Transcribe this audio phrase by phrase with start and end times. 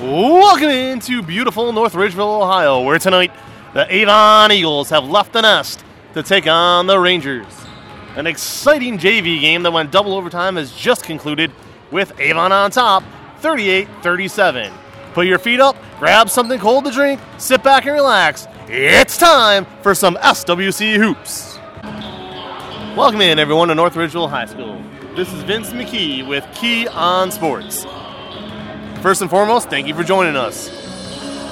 [0.00, 3.30] Welcome into beautiful North Ridgeville, Ohio, where tonight
[3.72, 5.84] the Avon Eagles have left the nest
[6.14, 7.46] to take on the Rangers.
[8.16, 11.52] An exciting JV game that went double overtime has just concluded
[11.90, 13.04] with Avon on top,
[13.38, 14.72] 38 37.
[15.14, 18.48] Put your feet up, grab something cold to drink, sit back and relax.
[18.66, 21.58] It's time for some SWC hoops.
[22.96, 24.82] Welcome in, everyone, to North Ridgeville High School.
[25.14, 27.86] This is Vince McKee with Keeon Sports.
[29.02, 30.70] First and foremost, thank you for joining us.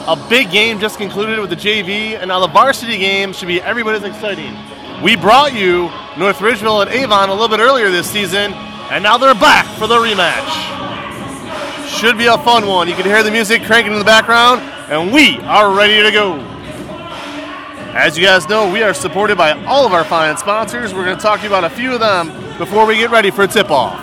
[0.06, 3.60] A big game just concluded with the JV, and now the varsity game should be
[3.60, 4.56] everybody's exciting.
[5.02, 9.18] We brought you North Ridgeville and Avon a little bit earlier this season, and now
[9.18, 11.88] they're back for the rematch.
[11.88, 12.86] Should be a fun one.
[12.86, 16.38] You can hear the music cranking in the background, and we are ready to go.
[17.96, 20.94] As you guys know, we are supported by all of our fine sponsors.
[20.94, 22.28] We're going to talk to you about a few of them
[22.58, 23.98] before we get ready for tip off.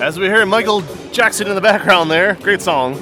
[0.00, 3.00] As we hear Michael Jackson in the background there, great song.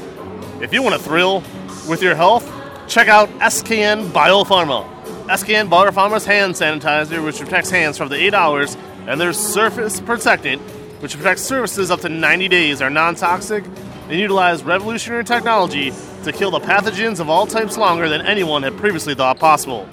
[0.60, 1.43] If you want to thrill
[1.88, 2.59] with your health,
[2.90, 4.84] check out SKN Biopharma.
[5.26, 10.00] SKN Biopharma's hand sanitizer, which protects hands for up to 8 hours, and their Surface
[10.00, 10.60] Protectant,
[11.00, 13.62] which protects surfaces up to 90 days, are non toxic
[14.08, 15.92] and utilize revolutionary technology
[16.24, 19.88] to kill the pathogens of all types longer than anyone had previously thought possible.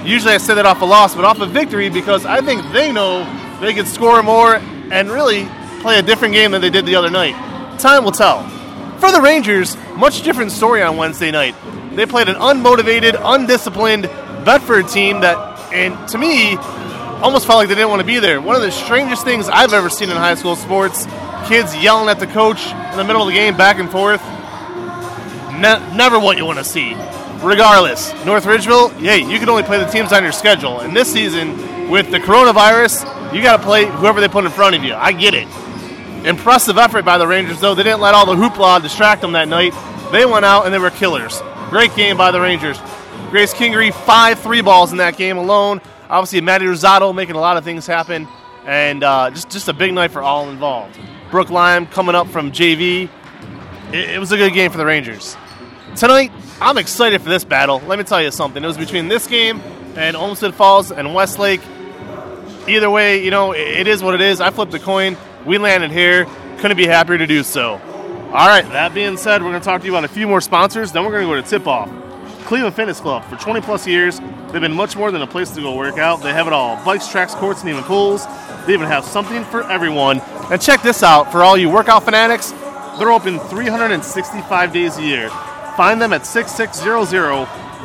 [0.05, 2.93] Usually I say that off a loss, but off a victory because I think they
[2.93, 3.25] know
[3.61, 5.49] they can score more and really
[5.81, 7.35] play a different game than they did the other night.
[7.81, 8.49] Time will tell.
[8.99, 11.57] For the Rangers, much different story on Wednesday night.
[11.97, 14.05] They played an unmotivated, undisciplined
[14.45, 15.37] Bedford team that,
[15.73, 16.57] and to me,
[17.21, 18.41] almost felt like they didn't want to be there.
[18.41, 21.07] One of the strangest things I've ever seen in high school sports
[21.49, 24.23] kids yelling at the coach in the middle of the game back and forth.
[25.61, 26.95] Ne- never what you want to see.
[27.43, 30.81] Regardless, North Ridgeville, hey, you can only play the teams on your schedule.
[30.81, 34.75] And this season, with the coronavirus, you got to play whoever they put in front
[34.75, 34.95] of you.
[34.95, 35.47] I get it.
[36.27, 37.75] Impressive effort by the Rangers, though.
[37.75, 39.73] They didn't let all the hoopla distract them that night.
[40.13, 41.41] They went out and they were killers.
[41.71, 42.79] Great game by the Rangers.
[43.31, 45.81] Grace Kingery, five three balls in that game alone.
[46.09, 48.27] Obviously, Matty Rosado making a lot of things happen.
[48.65, 50.99] And uh, just, just a big night for all involved.
[51.31, 53.09] Brooke Lime coming up from JV.
[53.93, 55.37] It, it was a good game for the Rangers.
[55.97, 57.81] Tonight, I'm excited for this battle.
[57.87, 58.63] Let me tell you something.
[58.63, 59.63] It was between this game
[59.97, 61.63] and Olmsted Falls and Westlake.
[62.69, 64.43] Either way, you know, it, is what it is.
[64.43, 65.17] I flipped the coin.
[65.47, 66.27] We landed here.
[66.59, 67.81] Couldn't be happier to do so.
[68.27, 70.43] All right, that being said, we're going to talk to you about a few more
[70.43, 70.93] sponsors.
[70.93, 71.89] Then we're going to go to tip off.
[72.45, 73.25] Cleveland Fitness Club.
[73.25, 74.21] For 20 plus years,
[74.53, 76.23] they've been much more than a place to go work out.
[76.23, 78.27] They have it all bikes, tracks, courts, and even pools.
[78.67, 80.21] They even have something for everyone.
[80.51, 82.53] And check this out for all you workout fanatics,
[82.99, 85.31] they're open 365 days a year.
[85.77, 87.31] Find them at 6600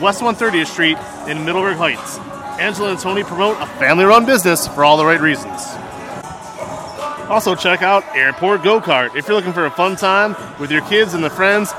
[0.02, 0.98] West 130th Street
[1.28, 2.20] in Middleburg Heights.
[2.58, 5.62] Angela and Tony promote a family run business for all the right reasons.
[7.30, 9.16] Also, check out Airport Go Kart.
[9.16, 11.74] If you're looking for a fun time with your kids and the friends,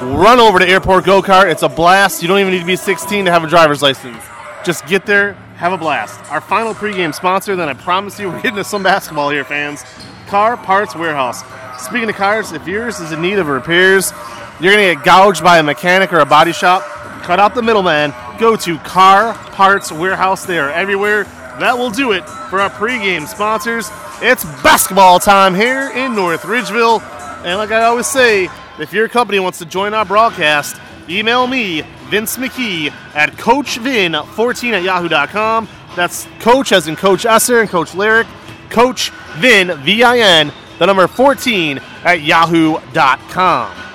[0.00, 1.50] run over to Airport Go Kart.
[1.50, 2.22] It's a blast.
[2.22, 4.22] You don't even need to be 16 to have a driver's license.
[4.64, 6.20] Just get there, have a blast.
[6.30, 9.84] Our final pregame sponsor, then I promise you we're getting to some basketball here, fans.
[10.28, 11.42] Car Parts Warehouse.
[11.84, 14.12] Speaking of cars, if yours is in need of repairs,
[14.60, 16.82] you're going to get gouged by a mechanic or a body shop,
[17.22, 18.12] cut out the middleman.
[18.38, 20.44] Go to Car Parts Warehouse.
[20.44, 21.24] They are everywhere.
[21.58, 23.90] That will do it for our pregame sponsors.
[24.22, 27.02] It's basketball time here in North Ridgeville.
[27.44, 28.48] And like I always say,
[28.78, 34.82] if your company wants to join our broadcast, email me, Vince McKee, at CoachVin14 at
[34.82, 35.68] yahoo.com.
[35.96, 38.26] That's Coach as in Coach Esser and Coach Lyric.
[38.68, 43.89] Coach Vin, V I N, the number 14 at yahoo.com.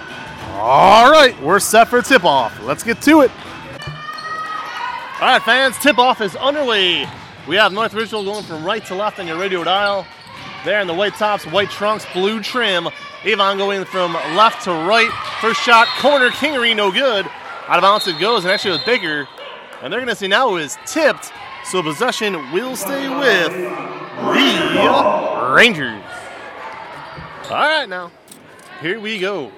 [0.58, 2.58] All right, we're set for tip off.
[2.64, 3.32] Let's get to it.
[5.20, 7.10] All right, fans, tip off is underway.
[7.46, 10.08] We have North Ridgeville going from right to left on your radio dial.
[10.64, 12.88] There in the white tops, white trunks, blue trim.
[13.26, 15.12] Avon going from left to right.
[15.42, 17.26] First shot, corner, Kingery, no good.
[17.68, 19.28] Out of bounds it goes, and actually was Baker.
[19.82, 21.34] And they're going to see now is tipped,
[21.66, 26.02] so possession will stay with the Rangers.
[27.50, 28.10] All right, now,
[28.82, 29.52] here we go.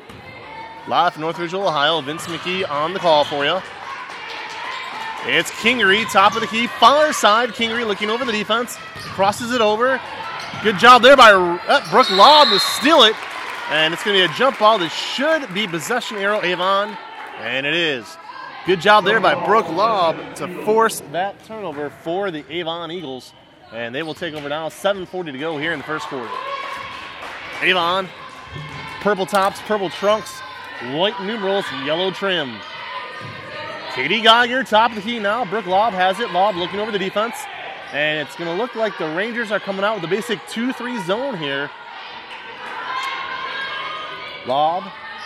[0.87, 3.59] Live from North Ridgeville, Ohio, Vince McKee on the call for you.
[5.25, 7.49] It's Kingery, top of the key, far side.
[7.49, 9.99] Kingery looking over the defense, crosses it over.
[10.63, 13.15] Good job there by uh, Brooke Lobb to steal it.
[13.69, 16.97] And it's going to be a jump ball that should be possession arrow Avon.
[17.39, 18.17] And it is.
[18.65, 23.33] Good job there by Brooke Lobb to force that turnover for the Avon Eagles.
[23.73, 24.69] And they will take over now.
[24.69, 26.31] 7.40 to go here in the first quarter.
[27.61, 28.07] Avon,
[29.01, 30.41] purple tops, purple trunks,
[30.93, 32.57] white numerals, yellow trim.
[33.93, 35.43] Katie Geiger, top of the key now.
[35.43, 36.31] Brooke Lobb has it.
[36.31, 37.35] Lobb looking over the defense.
[37.93, 40.73] And it's going to look like the Rangers are coming out with a basic 2
[40.73, 41.71] 3 zone here.
[44.45, 44.83] Lobb,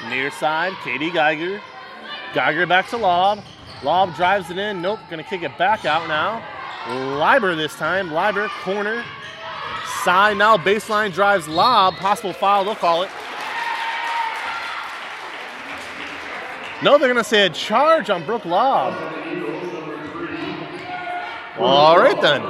[0.10, 1.62] near side, Katie Geiger.
[2.34, 3.44] Geiger back to Lobb.
[3.84, 4.82] Lobb drives it in.
[4.82, 6.44] Nope, going to kick it back out now.
[7.18, 8.12] Liber this time.
[8.12, 9.04] Liber, corner.
[10.04, 11.96] Side now, baseline drives Lobb.
[11.96, 13.10] Possible foul, they'll call it.
[16.84, 18.94] No, they're going to say a charge on Brooke Lobb.
[21.60, 22.42] All right, then.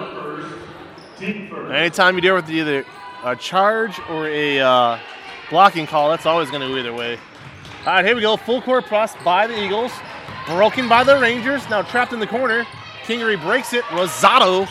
[1.72, 2.86] Anytime you deal with either
[3.24, 5.00] a charge or a uh,
[5.50, 7.20] blocking call, that's always going to go either way.
[7.82, 8.38] All right, here we go.
[8.38, 9.92] Full court press by the Eagles.
[10.48, 11.70] Broken by the Rangers.
[11.70, 12.66] Now trapped in the corner.
[13.04, 13.84] Kingery breaks it.
[13.86, 14.68] Rosado.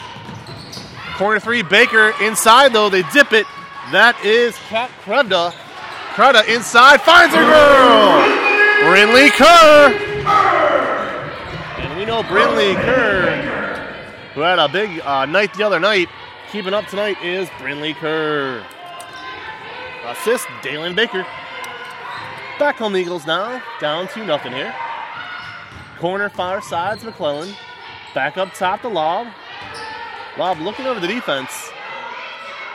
[1.17, 1.63] Corner three.
[1.63, 2.89] Baker inside, though.
[2.89, 3.47] They dip it.
[3.93, 5.53] That is Kat Krebda.
[6.15, 7.03] Krebda inside.
[7.03, 8.50] Finds her girl.
[8.81, 9.93] Brinley Kerr.
[11.79, 13.37] And we know Brinley Kerr,
[14.35, 16.09] who had a big uh, night the other night,
[16.51, 18.65] keeping up tonight is Brinley Kerr.
[20.07, 21.27] Assist, Dalen Baker.
[22.59, 24.75] Back the Eagles now, down to nothing here.
[25.99, 27.55] Corner far sides, McClellan.
[28.15, 29.27] Back up top to Lob.
[30.39, 31.71] Lob looking over the defense.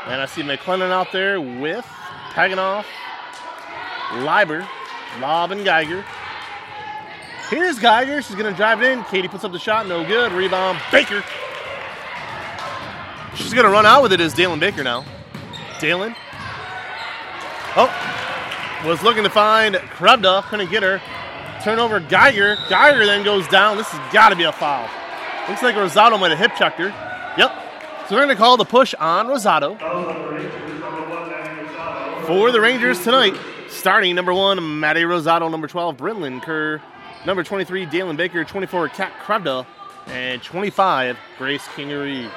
[0.06, 1.86] And I see McClellan out there with
[2.34, 2.86] Paganoff,
[4.14, 4.68] Liber,
[5.20, 6.04] Lob, and Geiger.
[7.50, 8.22] Here's Geiger.
[8.22, 9.04] She's going to drive it in.
[9.06, 9.88] Katie puts up the shot.
[9.88, 10.32] No good.
[10.32, 10.80] Rebound.
[10.92, 11.24] Baker.
[13.36, 15.06] She's going to run out with it as Dalen Baker now.
[15.80, 16.16] Dalen.
[17.78, 17.92] Oh,
[18.86, 21.02] was looking to find Krebda, couldn't get her.
[21.64, 22.56] Turnover Geiger.
[22.70, 23.76] Geiger then goes down.
[23.76, 24.90] This has got to be a foul.
[25.50, 26.88] Looks like Rosado might have hip checked her.
[27.38, 27.52] Yep.
[28.08, 29.78] So we're going to call the push on Rosado.
[32.26, 33.36] For the Rangers tonight,
[33.76, 36.82] starting number one, Maddie Rosado, number 12, Brinlin Kerr,
[37.26, 39.66] number 23, Dalen Baker, 24, Kat Krebda,
[40.08, 42.30] and 25, Grace Kingery.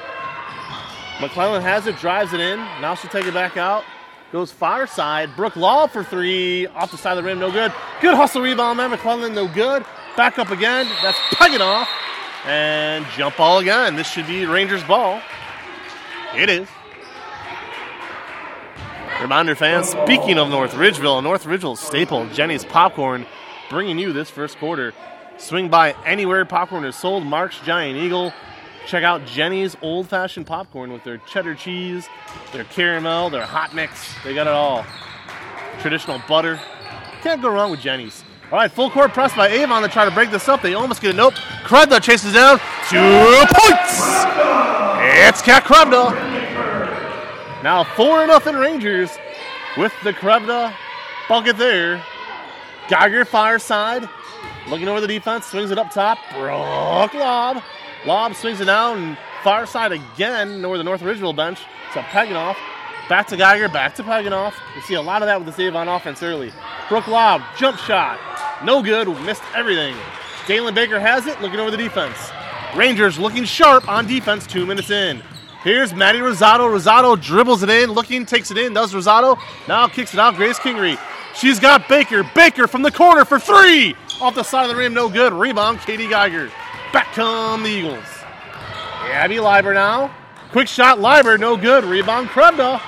[1.21, 2.59] McClellan has it, drives it in.
[2.81, 3.85] Now she'll take it back out.
[4.31, 5.35] Goes far side.
[5.37, 6.67] Brooke Law for three.
[6.69, 7.73] Off the side of the rim, no good.
[8.01, 8.91] Good hustle rebound man.
[8.91, 9.85] McClellan, no good.
[10.17, 10.87] Back up again.
[11.03, 11.87] That's Peganoff.
[12.45, 13.97] And jump ball again.
[13.97, 15.21] This should be Rangers ball.
[16.37, 16.69] It is.
[19.21, 23.27] Reminder fans, speaking of North Ridgeville, North Ridgeville staple, Jenny's Popcorn,
[23.69, 24.95] bringing you this first quarter.
[25.39, 27.25] Swing by anywhere popcorn is sold.
[27.27, 28.33] Mark's Giant Eagle.
[28.87, 32.09] Check out Jenny's Old Fashioned Popcorn with their cheddar cheese,
[32.53, 34.15] their caramel, their hot mix.
[34.23, 34.87] They got it all.
[35.81, 36.61] Traditional butter.
[37.23, 38.25] Can't go wrong with Jenny's.
[38.51, 40.63] All right, full court press by Avon to try to break this up.
[40.63, 41.35] They almost get a nope.
[41.65, 42.59] Krebda chases down.
[42.89, 43.99] Two points.
[45.29, 46.48] It's Cat Krebda.
[47.69, 49.11] Now 4 nothing Rangers
[49.77, 50.75] with the Krebda
[51.29, 52.03] bucket there.
[52.89, 54.09] Geiger fireside.
[54.71, 56.17] Looking over the defense, swings it up top.
[56.31, 57.63] Brooke lob.
[58.07, 59.19] Lob swings it down.
[59.45, 61.59] Far side again over the North Ridgeville bench.
[61.93, 62.57] So Peganoff.
[63.11, 64.55] Back to Geiger, back to Peganoff.
[64.75, 66.51] You see a lot of that with the save on offense early.
[66.89, 68.19] Brooke lob, jump shot.
[68.65, 69.95] No good, missed everything.
[70.47, 72.17] Dalen Baker has it, looking over the defense.
[72.75, 75.23] Rangers looking sharp on defense, two minutes in.
[75.69, 76.61] Here's Maddie Rosado.
[76.61, 79.39] Rosado dribbles it in, looking, takes it in, does Rosado.
[79.69, 80.99] Now kicks it out, Grace Kingery.
[81.35, 82.25] She's got Baker.
[82.35, 83.95] Baker from the corner for three.
[84.19, 85.35] Off the side of the rim, no good.
[85.35, 86.51] Rebound, Katie Geiger.
[86.91, 88.03] Back come the Eagles.
[89.13, 90.11] Abby Liber now.
[90.53, 91.85] Quick shot, Liber, no good.
[91.85, 92.79] Rebound, Krebda.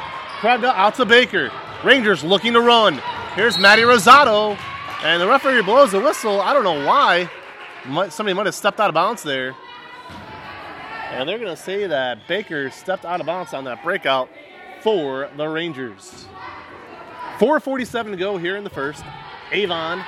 [0.40, 1.50] Krebda out to Baker.
[1.84, 2.99] Rangers looking to run.
[3.34, 4.56] Here's Maddie Rosado.
[5.02, 6.40] And the referee blows the whistle.
[6.40, 7.28] I don't know why.
[8.08, 9.54] Somebody might have stepped out of bounds there.
[11.11, 14.29] And they're going to say that Baker stepped out of bounds on that breakout
[14.81, 16.26] for the Rangers.
[17.38, 19.02] 4.47 to go here in the first.
[19.50, 20.05] Avon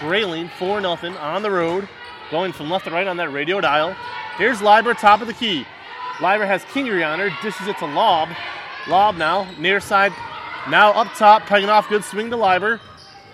[0.00, 1.88] trailing 4 0 on the road,
[2.30, 3.94] going from left to right on that radio dial.
[4.36, 5.66] Here's Leiber, top of the key.
[6.20, 8.28] Leiber has Kingery on her, dishes it to Lob.
[8.88, 10.12] Lob now, near side,
[10.68, 12.80] now up top, Peganoff, good swing to Leiber.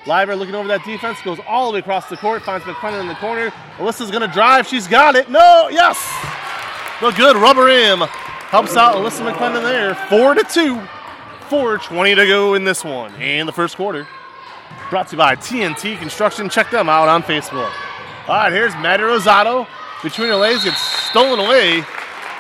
[0.07, 3.09] Leiber looking over that defense, goes all the way across the court, finds McClellan in
[3.09, 3.51] the corner.
[3.79, 5.31] Alyssa's gonna drive, she's got it.
[5.31, 6.34] No, yes!
[7.05, 9.95] The good rubber rim helps out Alyssa McClellan there.
[10.09, 10.77] Four to two.
[11.51, 14.09] 4.20 to go in this one And the first quarter.
[14.89, 16.49] Brought to you by TNT Construction.
[16.49, 17.71] Check them out on Facebook.
[18.27, 19.67] All right, here's Maddie Rosado.
[20.03, 21.85] Between her legs gets stolen away.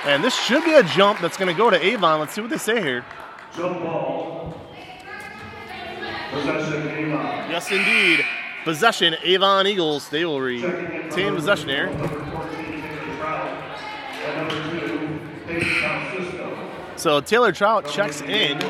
[0.06, 2.21] And this should be a jump that's going to go to Avon.
[2.21, 3.04] Let's see what they say here.
[3.54, 4.59] Jump ball.
[6.30, 7.50] Possession Avon.
[7.50, 8.25] Yes, indeed.
[8.64, 10.09] Possession, Avon Eagles.
[10.09, 11.90] They will retain possession here.
[11.90, 13.64] Number 14, Taylor Trout.
[16.97, 18.62] So Taylor Trout checks in.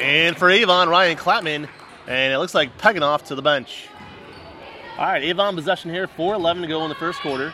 [0.00, 1.68] And for Avon, Ryan Clapman.
[2.06, 3.88] And it looks like Peganoff to the bench.
[4.98, 6.06] All right, Avon possession here.
[6.06, 7.52] 4.11 to go in the first quarter.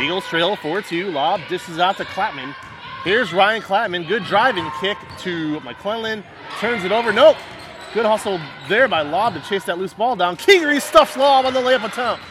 [0.00, 1.10] Eagles trail 4 2.
[1.10, 2.54] Lob dishes out to Clapman.
[3.04, 4.06] Here's Ryan Clapman.
[4.06, 6.22] Good driving kick to McClellan.
[6.60, 7.12] Turns it over.
[7.12, 7.36] Nope.
[7.92, 10.36] Good hustle there by Lob to chase that loose ball down.
[10.36, 12.22] Kingery stuffs Lob on the layup attempt.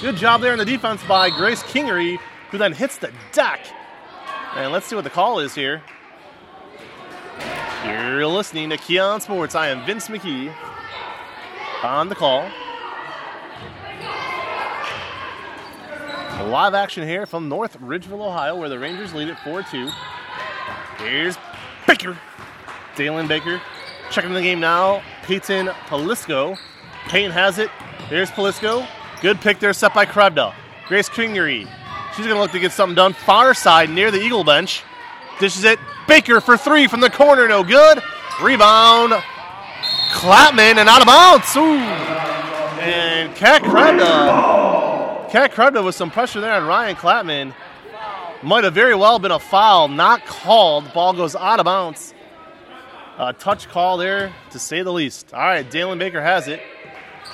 [0.00, 2.18] Good job there in the defense by Grace Kingery,
[2.50, 3.60] who then hits the deck.
[4.54, 5.82] And let's see what the call is here.
[7.82, 9.54] You're listening to Keeon Sports.
[9.54, 10.54] I am Vince McKee
[11.82, 12.48] on the call.
[16.44, 19.90] Live action here from North Ridgeville, Ohio, where the Rangers lead it 4 2.
[20.98, 21.38] Here's
[21.86, 22.18] Baker.
[22.96, 23.62] Dalen Baker
[24.10, 25.02] checking the game now.
[25.22, 26.56] Peyton Palisco.
[27.08, 27.70] Payne has it.
[28.10, 28.86] There's Palisco.
[29.20, 30.54] Good pick there, set by Krebda.
[30.88, 31.68] Grace Kingery.
[32.14, 33.12] She's going to look to get something done.
[33.12, 34.82] Far side near the Eagle bench.
[35.40, 35.78] Dishes it.
[36.06, 37.48] Baker for three from the corner.
[37.48, 38.02] No good.
[38.40, 39.12] Rebound.
[40.12, 41.56] Clapman and out of bounds.
[41.56, 41.78] Ooh.
[42.80, 45.30] And Kat Krebda.
[45.30, 47.54] Kat Krebda with some pressure there on Ryan Clapman.
[48.42, 50.92] Might have very well been a foul, not called.
[50.92, 52.14] Ball goes out of bounds.
[53.18, 55.32] A touch call there, to say the least.
[55.32, 56.60] All right, Dalen Baker has it.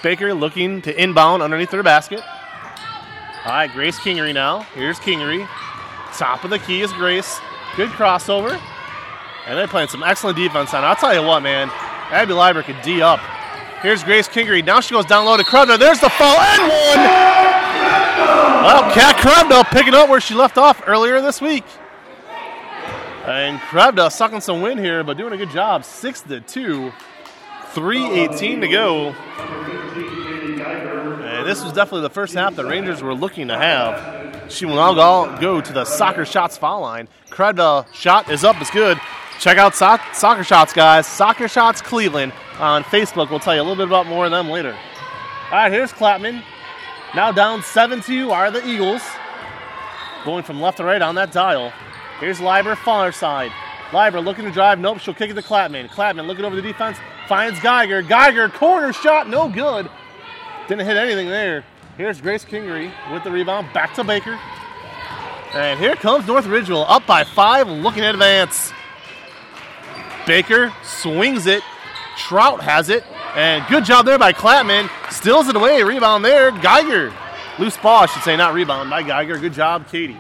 [0.02, 2.20] Baker looking to inbound underneath their basket.
[3.44, 4.60] All right, Grace Kingery now.
[4.74, 5.48] Here's Kingery.
[6.16, 7.40] Top of the key is Grace.
[7.76, 8.60] Good crossover.
[9.46, 10.84] And they're playing some excellent defense on.
[10.84, 11.68] I'll tell you what, man.
[12.10, 13.20] Abby Leiber could D up.
[13.80, 14.64] Here's Grace Kingery.
[14.64, 15.78] Now she goes down low to Krebda.
[15.78, 17.52] There's the foul and one.
[18.64, 21.64] Well, Kat Krebda picking up where she left off earlier this week.
[23.24, 25.84] And Krebda sucking some wind here, but doing a good job.
[25.84, 26.92] 6 to 2.
[27.74, 29.08] 3.18 to go.
[31.24, 34.52] And this was definitely the first half the Rangers were looking to have.
[34.52, 37.08] She will now go, to the soccer shots foul line.
[37.30, 38.98] Krebda shot is up, it's good.
[39.40, 41.04] Check out so- Soccer Shots, guys.
[41.04, 43.28] Soccer Shots Cleveland on Facebook.
[43.28, 44.72] We'll tell you a little bit about more of them later.
[44.72, 46.44] All right, here's Clapman.
[47.14, 49.02] Now down 7 2 are the Eagles.
[50.24, 51.72] Going from left to right on that dial.
[52.20, 53.50] Here's Liber, far side.
[53.92, 54.78] Liber looking to drive.
[54.78, 55.88] Nope, she'll kick it to Clapman.
[55.88, 56.98] Clapman looking over the defense.
[57.28, 58.02] Finds Geiger.
[58.02, 59.90] Geiger, corner shot, no good.
[60.68, 61.64] Didn't hit anything there.
[61.96, 63.68] Here's Grace Kingery with the rebound.
[63.72, 64.38] Back to Baker.
[65.54, 68.72] And here comes North Ridgeville up by five, looking at advance.
[70.26, 71.62] Baker swings it.
[72.16, 73.04] Trout has it.
[73.34, 74.88] And good job there by Clapman.
[75.10, 75.82] Steals it away.
[75.82, 76.50] Rebound there.
[76.50, 77.12] Geiger.
[77.58, 79.38] Loose ball, I should say, not rebound by Geiger.
[79.38, 80.16] Good job, Katie.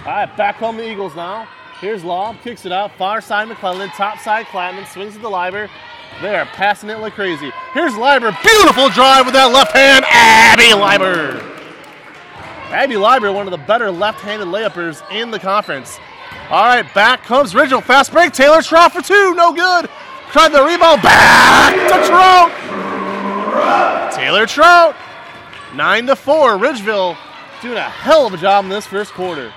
[0.00, 1.48] All right, back home the Eagles now.
[1.80, 2.96] Here's Lob, kicks it out.
[2.96, 5.68] Far side McClellan, top side Clapman, swings it to Liber.
[6.22, 7.50] They are passing it like crazy.
[7.74, 10.04] Here's Liber, beautiful drive with that left hand.
[10.08, 11.42] Abby Liber.
[12.72, 15.98] Abby Liber, one of the better left-handed layuppers in the conference.
[16.48, 17.82] All right, back comes Ridgeville.
[17.82, 18.32] Fast break.
[18.32, 19.34] Taylor Trout for two.
[19.34, 19.90] No good.
[20.30, 21.02] Tried the rebound.
[21.02, 22.52] Back to Trout.
[24.14, 24.94] Taylor Trout.
[25.74, 26.52] Nine to four.
[26.52, 27.16] Ridgeville
[27.62, 29.52] doing a hell of a job in this first quarter.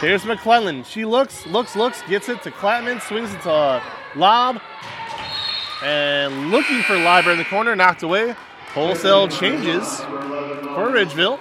[0.00, 0.82] Here's McClellan.
[0.84, 3.82] She looks, looks, looks, gets it to Clapman, swings it to
[4.14, 4.60] Lob,
[5.82, 8.34] and looking for Liber in the corner, knocked away.
[8.72, 11.38] Wholesale changes for Ridgeville.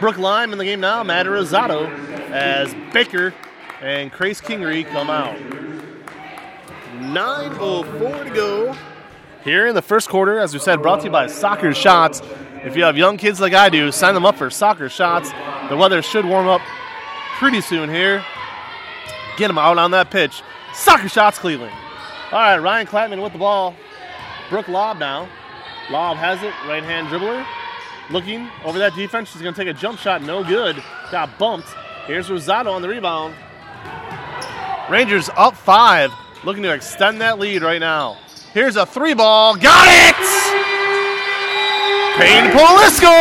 [0.00, 1.86] Brooke Lime in the game now, Matt Rosado
[2.30, 3.32] as Baker
[3.80, 5.36] and Grace Kingery come out.
[6.98, 8.76] 9.04 to go.
[9.44, 12.22] Here in the first quarter, as we said, brought to you by Soccer Shots.
[12.64, 15.30] If you have young kids like I do, sign them up for Soccer Shots.
[15.68, 16.60] The weather should warm up
[17.38, 18.24] pretty soon here.
[19.36, 20.42] Get them out on that pitch.
[20.74, 21.74] Soccer Shots Cleveland.
[22.32, 23.74] All right, Ryan Clapman with the ball.
[24.48, 25.28] Brooke Lob now.
[25.90, 27.44] Lob has it, right hand dribbler.
[28.10, 29.30] Looking over that defense.
[29.30, 30.22] She's going to take a jump shot.
[30.22, 30.82] No good.
[31.10, 31.68] Got bumped.
[32.06, 33.34] Here's Rosado on the rebound.
[34.90, 36.10] Rangers up five.
[36.42, 38.16] Looking to extend that lead right now.
[38.54, 39.54] Here's a three ball.
[39.54, 40.16] Got it!
[42.16, 43.12] Payne Polisco!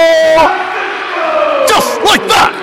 [1.67, 2.55] Just like that!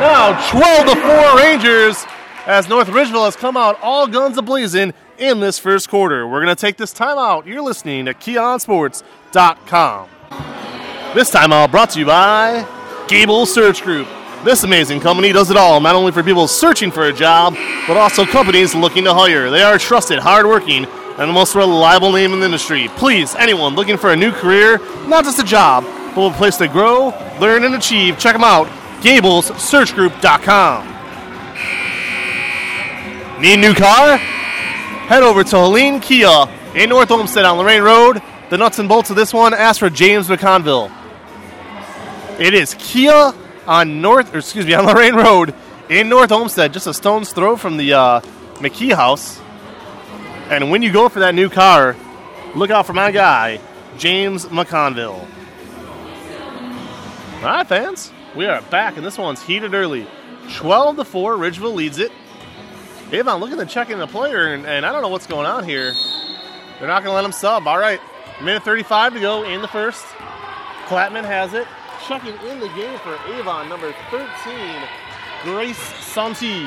[0.00, 2.04] Now 12 to 4 Rangers
[2.46, 6.26] as North Ridgeville has come out all guns a blazing in this first quarter.
[6.26, 7.46] We're going to take this timeout.
[7.46, 10.08] You're listening to KeeonSports.com.
[11.14, 12.66] This timeout brought to you by
[13.08, 14.08] Gable Search Group.
[14.44, 17.54] This amazing company does it all, not only for people searching for a job,
[17.86, 19.50] but also companies looking to hire.
[19.50, 22.88] They are trusted, hardworking, and the most reliable name in the industry.
[22.96, 26.66] Please, anyone looking for a new career, not just a job, but a place to
[26.66, 28.66] grow, learn, and achieve, check them out.
[29.02, 30.88] GablesSearchGroup.com.
[33.40, 34.20] Need a new car?
[35.08, 38.22] Head over to Halleen Kia in North Olmsted on Lorain Road.
[38.50, 40.90] The nuts and bolts of this one, ask for James McConville.
[42.38, 43.34] It is Kia
[43.66, 45.54] on North, or excuse me, on Lorain Road
[45.88, 48.20] in North Olmsted, just a stone's throw from the uh,
[48.54, 49.40] McKee house.
[50.48, 51.96] And when you go for that new car,
[52.54, 53.60] look out for my guy,
[53.98, 55.26] James McConville.
[57.36, 60.06] All right, fans, we are back, and this one's heated early.
[60.54, 62.12] 12 to 4, Ridgeville leads it.
[63.12, 65.64] Avon looking to check in the player, and, and I don't know what's going on
[65.64, 65.92] here.
[66.78, 67.68] They're not going to let him sub.
[67.68, 68.00] All right,
[68.42, 70.02] minute 35 to go in the first.
[70.86, 71.68] Clapman has it.
[72.08, 74.82] Checking in the game for Avon, number 13,
[75.44, 76.64] Grace Santi.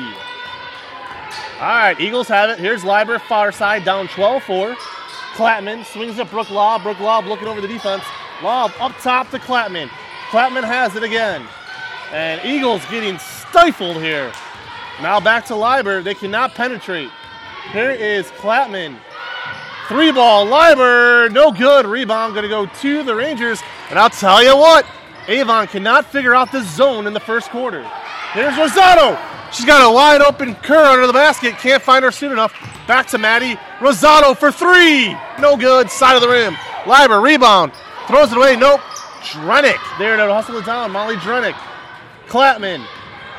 [1.58, 2.60] All right, Eagles have it.
[2.60, 4.76] Here's Liber, far side, down 12 4.
[5.34, 6.84] Clapman swings it, Brook Lob.
[6.84, 8.04] Brook Lob looking over the defense.
[8.40, 9.88] Lob up top to Clapman.
[10.30, 11.44] Clapman has it again.
[12.12, 14.32] And Eagles getting stifled here.
[15.02, 16.02] Now back to Liber.
[16.02, 17.10] They cannot penetrate.
[17.72, 18.96] Here is Clapman.
[19.88, 21.86] Three ball, Liber, no good.
[21.86, 23.60] Rebound going to go to the Rangers.
[23.88, 24.84] And I'll tell you what,
[25.28, 27.88] Avon cannot figure out the zone in the first quarter.
[28.32, 29.16] Here's Rosado.
[29.52, 31.54] She's got a wide open Kerr under the basket.
[31.58, 32.52] Can't find her soon enough.
[32.88, 33.54] Back to Maddie.
[33.78, 35.16] Rosado for three.
[35.40, 35.88] No good.
[35.88, 36.56] Side of the rim.
[36.86, 37.72] Liber rebound.
[38.08, 38.56] Throws it away.
[38.56, 38.80] Nope.
[39.22, 40.90] Drenick there to hustle it down.
[40.90, 41.54] Molly Drenick.
[42.26, 42.84] Clapman.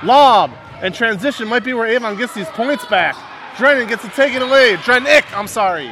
[0.04, 0.52] Lob.
[0.82, 3.16] And transition might be where Avon gets these points back.
[3.58, 4.76] Drennan gets to take it away.
[4.78, 5.92] Drenick, I'm sorry.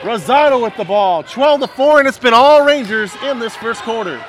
[0.00, 1.22] Rosado with the ball.
[1.22, 4.22] 12 to 4, and it's been all Rangers in this first quarter.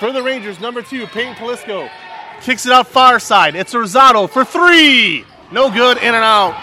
[0.00, 1.88] For the Rangers, number two, Peyton Polisco.
[2.42, 3.54] Kicks it out far side.
[3.54, 5.24] It's Rosado for three.
[5.52, 6.60] No good, in and out.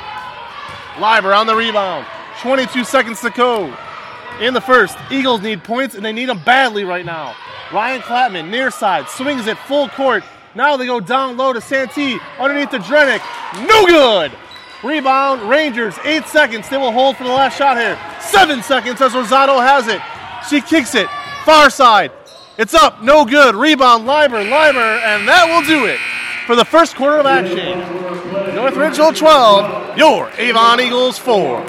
[0.99, 2.05] Liber on the rebound.
[2.41, 3.75] 22 seconds to go.
[4.41, 7.35] In the first, Eagles need points, and they need them badly right now.
[7.71, 10.23] Ryan Clapman, near side, swings it full court.
[10.55, 13.21] Now they go down low to Santee underneath the Drenick.
[13.67, 14.31] No good.
[14.83, 16.69] Rebound, Rangers, eight seconds.
[16.69, 17.97] They will hold for the last shot here.
[18.21, 20.01] Seven seconds as Rosado has it.
[20.49, 21.07] She kicks it.
[21.45, 22.11] Far side.
[22.57, 23.01] It's up.
[23.01, 23.55] No good.
[23.55, 25.99] Rebound, Liber, Liber, and that will do it
[26.45, 27.79] for the first quarter of action.
[28.55, 31.37] North Ridgeville 12, your Avon Eagles 4.
[31.39, 31.65] All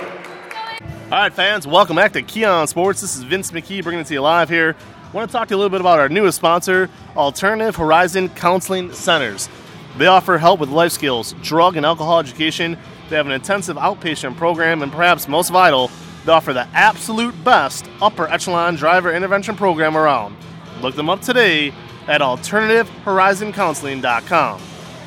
[1.10, 3.00] right, fans, welcome back to Keeon Sports.
[3.00, 4.74] This is Vince McKee bringing it to you live here.
[5.14, 8.92] Want to talk to you a little bit about our newest sponsor, Alternative Horizon Counseling
[8.92, 9.48] Centers.
[9.96, 12.76] They offer help with life skills, drug and alcohol education.
[13.08, 15.88] They have an intensive outpatient program, and perhaps most vital,
[16.24, 20.36] they offer the absolute best upper echelon driver intervention program around.
[20.82, 21.72] Look them up today
[22.08, 24.60] at alternativehorizoncounseling.com.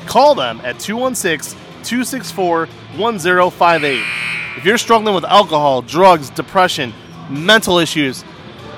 [0.06, 2.66] Call them at 216 264
[2.96, 4.02] 1058.
[4.56, 6.94] If you're struggling with alcohol, drugs, depression,
[7.28, 8.24] mental issues,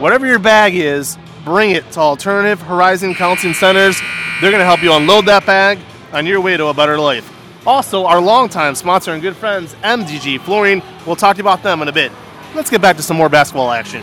[0.01, 4.01] whatever your bag is, bring it to Alternative Horizon Counseling Centers.
[4.41, 5.79] They're going to help you unload that bag
[6.13, 7.37] on your way to a better life.
[7.67, 11.83] Also, our longtime sponsor and good friends, MDG Flooring, we'll talk to you about them
[11.83, 12.11] in a bit.
[12.55, 14.03] Let's get back to some more basketball action.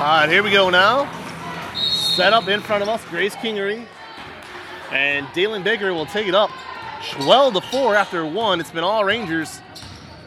[0.00, 1.08] All right, here we go now.
[1.76, 3.86] Set up in front of us, Grace Kingery.
[4.90, 6.50] And Dalen Baker will take it up
[7.12, 8.60] 12 to 4 after one.
[8.60, 9.60] It's been all Rangers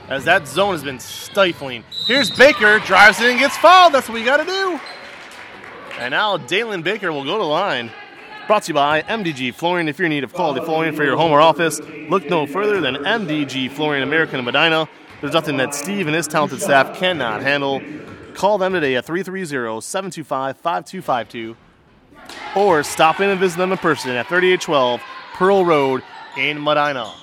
[0.09, 1.83] as that zone has been stifling.
[2.07, 3.93] Here's Baker, drives in and gets fouled.
[3.93, 4.79] That's what we got to do.
[5.99, 7.91] And now Dalen Baker will go to line.
[8.47, 9.87] Brought to you by MDG Flooring.
[9.87, 12.81] If you're in need of quality flooring for your home or office, look no further
[12.81, 14.89] than MDG Flooring American in Medina.
[15.21, 17.81] There's nothing that Steve and his talented staff cannot handle.
[18.33, 21.55] Call them today at 330 725 5252
[22.55, 25.01] or stop in and visit them in person at 3812
[25.33, 26.03] Pearl Road
[26.37, 27.13] in Medina.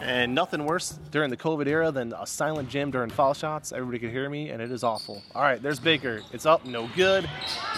[0.00, 3.72] And nothing worse during the COVID era than a silent gym during foul shots.
[3.72, 5.22] Everybody could hear me, and it is awful.
[5.34, 6.22] All right, there's Baker.
[6.32, 7.28] It's up, no good.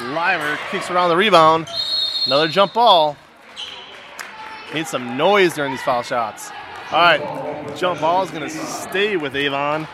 [0.00, 1.66] Liber kicks around the rebound.
[2.26, 3.16] Another jump ball.
[4.74, 6.50] Need some noise during these foul shots.
[6.92, 9.88] All right, jump ball is going to stay with Avon.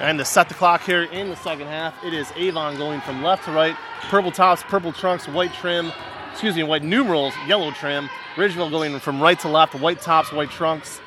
[0.00, 3.22] And to set the clock here in the second half, it is Avon going from
[3.22, 3.76] left to right.
[4.08, 5.92] Purple tops, purple trunks, white trim,
[6.32, 8.08] excuse me, white numerals, yellow trim.
[8.34, 11.00] Ridgeville going from right to left, white tops, white trunks,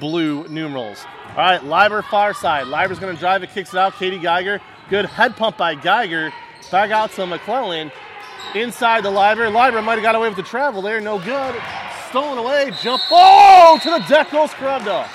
[0.00, 1.06] blue numerals.
[1.30, 2.66] All right, Liber far side.
[2.66, 3.94] Liber's going to drive it, kicks it out.
[3.94, 4.60] Katie Geiger.
[4.88, 6.32] Good head pump by Geiger.
[6.72, 7.92] Back out to McClellan.
[8.56, 9.48] Inside the Liber.
[9.48, 11.00] Liber might have got away with the travel there.
[11.00, 11.54] No good.
[12.08, 12.72] Stolen away.
[12.82, 13.00] Jump.
[13.12, 15.08] Oh, to the deck goes Krebda.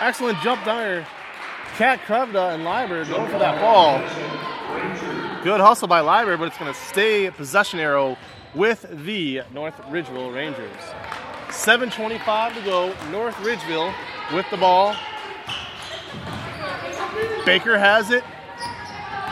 [0.00, 1.06] Excellent jump there.
[1.76, 3.98] Cat Krebda and Liber going for that ball.
[5.42, 8.16] Good hustle by Liber, but it's going to stay possession arrow
[8.54, 10.70] with the North Ridgeville Rangers.
[11.48, 12.94] 7.25 to go.
[13.10, 13.92] North Ridgeville
[14.34, 14.94] with the ball.
[17.44, 18.22] Baker has it.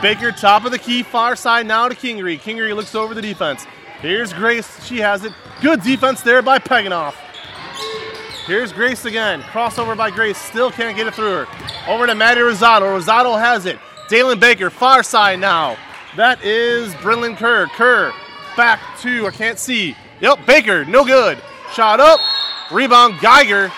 [0.01, 2.39] Baker, top of the key, far side now to Kingery.
[2.39, 3.65] Kingery looks over the defense.
[4.01, 4.83] Here's Grace.
[4.85, 5.31] She has it.
[5.61, 7.13] Good defense there by Peganoff.
[8.51, 9.41] Here's Grace again.
[9.43, 10.37] Crossover by Grace.
[10.37, 11.47] Still can't get it through her.
[11.87, 12.81] Over to Maddie Rosado.
[12.81, 13.79] Rosado has it.
[14.09, 15.77] Dalen Baker, far side now.
[16.17, 17.67] That is Brinlin Kerr.
[17.67, 18.11] Kerr
[18.57, 19.95] back to, I can't see.
[20.19, 21.41] Yep, Baker, no good.
[21.71, 22.19] Shot up.
[22.73, 23.71] Rebound, Geiger.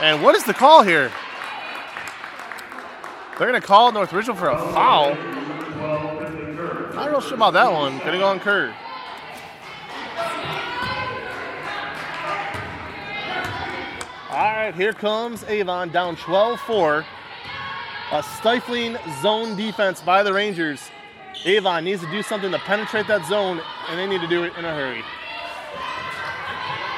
[0.00, 1.10] And what is the call here?
[3.36, 5.16] They're going to call North for a foul.
[6.94, 7.98] Not real sure about that one.
[7.98, 8.72] Going to go on Kerr.
[14.30, 17.04] All right, here comes Avon down 12 4.
[18.12, 20.88] A stifling zone defense by the Rangers.
[21.44, 24.52] Avon needs to do something to penetrate that zone, and they need to do it
[24.56, 25.02] in a hurry.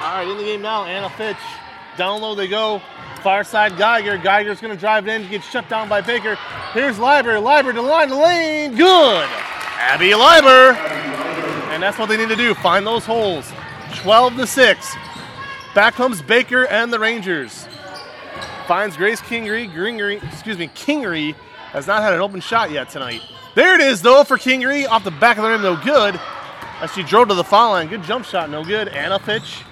[0.02, 1.38] All right, in the game now, Anna Fitch.
[1.96, 2.82] Down low they go.
[3.22, 4.18] Far side Geiger.
[4.18, 6.34] Geiger's going to drive it in, get shut down by Baker.
[6.74, 7.40] Here's Liber.
[7.40, 8.76] Liber to line, the lane.
[8.76, 9.28] Good.
[9.78, 10.76] Abby Liber.
[11.72, 12.52] And that's what they need to do.
[12.52, 13.50] Find those holes.
[13.94, 14.96] 12 to 6.
[15.74, 17.66] Back comes Baker and the Rangers.
[18.66, 19.72] Finds Grace Kingery.
[19.72, 21.34] Gringery, excuse me, Kingery
[21.72, 23.22] has not had an open shot yet tonight.
[23.54, 24.86] There it is, though, for Kingery.
[24.86, 26.20] Off the back of the rim, no good.
[26.80, 27.88] As she drove to the foul line.
[27.88, 28.88] Good jump shot, no good.
[28.88, 29.62] Anna Fitch.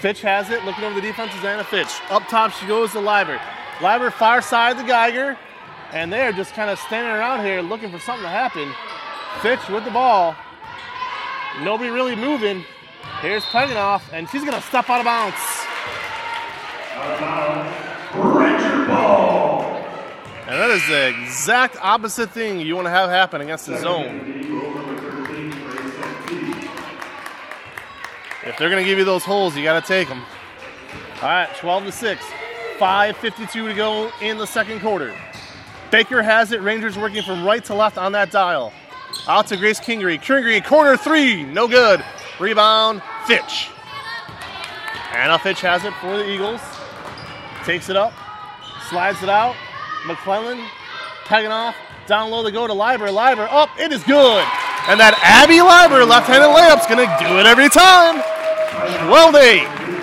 [0.00, 0.64] Fitch has it.
[0.64, 1.88] Looking over the defense is Anna Fitch.
[2.08, 3.38] Up top, she goes to Liber.
[3.82, 5.36] Liber far side the Geiger.
[5.92, 8.72] And they're just kind of standing around here looking for something to happen.
[9.42, 10.34] Fitch with the ball.
[11.62, 12.64] Nobody really moving.
[13.20, 15.36] Here's Peganoff, and she's going to step out of bounds.
[18.14, 19.62] Ranger ball.
[20.46, 24.20] And that is the exact opposite thing you want to have happen against the zone.
[28.42, 30.24] If they're going to give you those holes, you got to take them.
[31.22, 32.24] All right, 12 to 6.
[32.78, 35.14] 5.52 to go in the second quarter.
[35.90, 36.62] Baker has it.
[36.62, 38.72] Rangers working from right to left on that dial.
[39.28, 40.18] Out to Grace Kingery.
[40.18, 41.44] Kingery, corner three.
[41.44, 42.02] No good.
[42.40, 43.68] Rebound, Fitch.
[45.12, 46.62] Anna Fitch has it for the Eagles.
[47.64, 48.14] Takes it up.
[48.88, 49.54] Slides it out.
[50.06, 50.58] McClellan
[51.24, 51.74] Peganoff.
[52.06, 53.10] Down low to go to Liber.
[53.10, 53.68] Liber up.
[53.78, 54.42] It is good.
[54.88, 58.24] And that Abby Liber left-handed layup's to do it every time.
[59.06, 59.99] 12 8.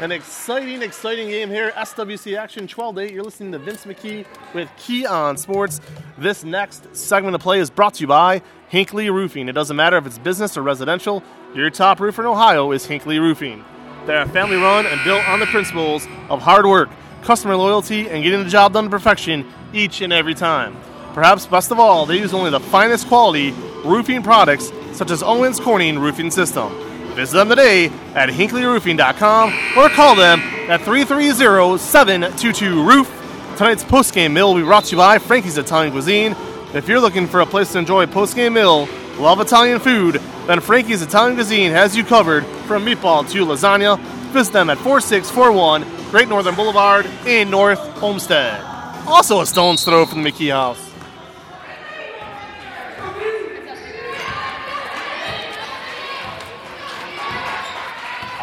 [0.00, 1.72] An exciting, exciting game here.
[1.72, 3.12] SWC Action 12 8.
[3.12, 5.78] You're listening to Vince McKee with Keeon Sports.
[6.16, 9.46] This next segment of play is brought to you by Hinckley Roofing.
[9.46, 11.22] It doesn't matter if it's business or residential,
[11.54, 13.62] your top roofer in Ohio is Hinckley Roofing.
[14.06, 16.88] They're family run and built on the principles of hard work,
[17.20, 20.78] customer loyalty, and getting the job done to perfection each and every time.
[21.12, 23.50] Perhaps best of all, they use only the finest quality
[23.84, 26.89] roofing products such as Owens Corning Roofing System.
[27.20, 33.56] Visit them today at hinckleyroofing.com or call them at 330-722-ROOF.
[33.58, 36.34] Tonight's postgame meal will be brought to you by Frankie's Italian Cuisine.
[36.72, 38.88] If you're looking for a place to enjoy a postgame meal,
[39.22, 40.14] love Italian food,
[40.46, 43.98] then Frankie's Italian Cuisine has you covered from meatball to lasagna.
[44.32, 48.58] Visit them at 4641 Great Northern Boulevard in North Olmsted.
[49.06, 50.86] Also a stone's throw from the McKee House.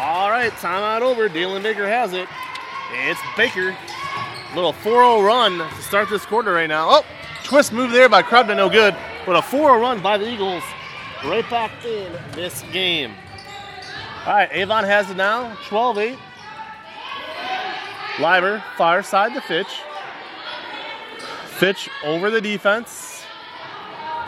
[0.00, 1.28] All right, timeout over.
[1.28, 2.28] Dalen Baker has it.
[2.92, 3.76] It's Baker.
[4.54, 6.86] Little 4-0 run to start this quarter right now.
[6.88, 7.04] Oh,
[7.44, 8.96] twist move there by Krebda, no good.
[9.26, 10.62] But a 4-0 run by the Eagles
[11.24, 13.14] right back in this game.
[14.26, 16.16] All right, Avon has it now, 12-8.
[18.20, 19.80] Liber, far side to Fitch.
[21.46, 23.24] Fitch over the defense.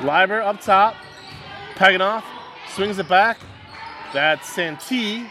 [0.03, 0.97] Liber up top.
[1.77, 2.25] Paganoff
[2.75, 3.39] swings it back.
[4.13, 5.31] That's Santee.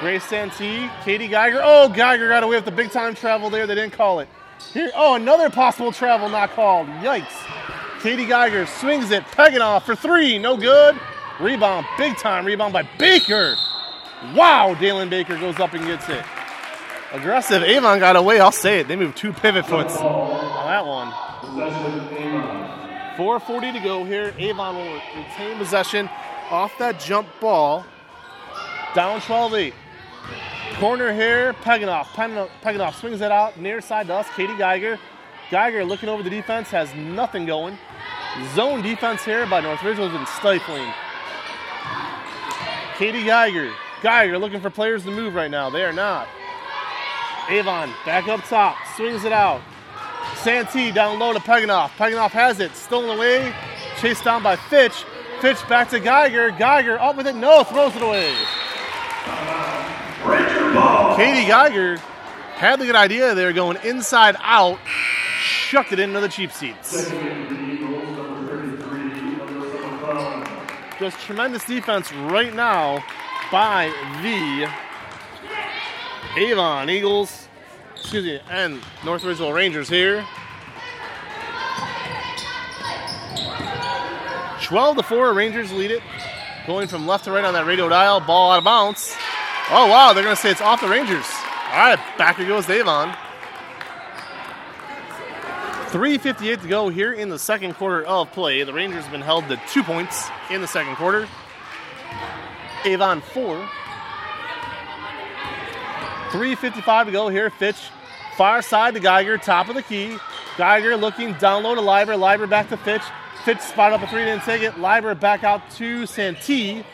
[0.00, 1.60] Grace Santee, Katie Geiger.
[1.62, 3.66] Oh, Geiger got away with the big time travel there.
[3.66, 4.28] They didn't call it.
[4.72, 6.86] Here, oh, another possible travel not called.
[6.86, 8.02] Yikes.
[8.02, 10.38] Katie Geiger swings it, Peganoff for three.
[10.38, 10.98] No good.
[11.38, 13.56] Rebound, big time rebound by Baker.
[14.34, 16.24] Wow, Dalen Baker goes up and gets it.
[17.12, 17.62] Aggressive.
[17.62, 18.40] Avon got away.
[18.40, 18.88] I'll say it.
[18.88, 21.10] They moved two pivot foots on that one.
[23.16, 24.34] 4.40 to go here.
[24.38, 26.08] Avon will retain possession
[26.50, 27.84] off that jump ball.
[28.94, 29.74] Down 12 8.
[30.74, 32.06] Corner here, Peganoff.
[32.62, 34.26] Peganoff swings it out near side to us.
[34.34, 34.98] Katie Geiger.
[35.50, 37.76] Geiger looking over the defense, has nothing going.
[38.54, 40.92] Zone defense here by North Ridgeville has been stifling.
[42.96, 43.72] Katie Geiger.
[44.02, 45.68] Geiger looking for players to move right now.
[45.68, 46.28] They are not.
[47.48, 49.60] Avon back up top, swings it out.
[50.36, 51.90] Santee down low to Peganoff.
[51.90, 53.52] Peganoff has it, stolen away,
[53.98, 55.04] chased down by Fitch.
[55.40, 56.50] Fitch back to Geiger.
[56.50, 58.34] Geiger up with it, no, throws it away.
[61.16, 61.96] Katie Geiger
[62.54, 64.78] had the good idea there going inside out,
[65.40, 67.10] shucked it into the cheap seats.
[70.98, 73.02] Just tremendous defense right now
[73.50, 74.70] by the
[76.40, 77.48] Avon Eagles,
[77.96, 80.24] excuse me, and North Ridgeville Rangers here.
[84.62, 86.02] 12 to 4, Rangers lead it.
[86.66, 89.16] Going from left to right on that radio dial, ball out of bounds.
[89.72, 91.26] Oh, wow, they're going to say it's off the Rangers.
[91.70, 93.14] All right, back it goes Avon.
[95.90, 98.64] 3.58 to go here in the second quarter of play.
[98.64, 101.28] The Rangers have been held to two points in the second quarter.
[102.84, 103.56] Avon four.
[106.30, 107.48] 3.55 to go here.
[107.50, 107.76] Fitch,
[108.36, 110.16] far side to Geiger, top of the key.
[110.56, 112.16] Geiger looking down low to Liber.
[112.16, 113.02] Liber back to Fitch.
[113.44, 114.78] Fitch spot up a three, didn't take it.
[114.78, 116.84] Liber back out to Santee.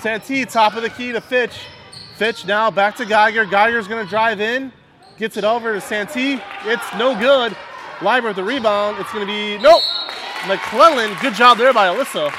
[0.00, 1.52] Santee, top of the key to Fitch.
[2.16, 3.44] Fitch now back to Geiger.
[3.44, 4.72] Geiger's going to drive in.
[5.18, 6.40] Gets it over to Santee.
[6.64, 7.56] It's no good.
[8.02, 8.98] Liber with the rebound.
[9.00, 9.82] It's going to be, nope.
[10.46, 12.32] McClellan, good job there by Alyssa.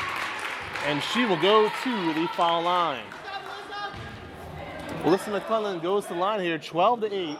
[0.85, 3.03] And she will go to the foul line.
[5.03, 7.37] Alyssa McClellan goes to the line here, 12 to 8.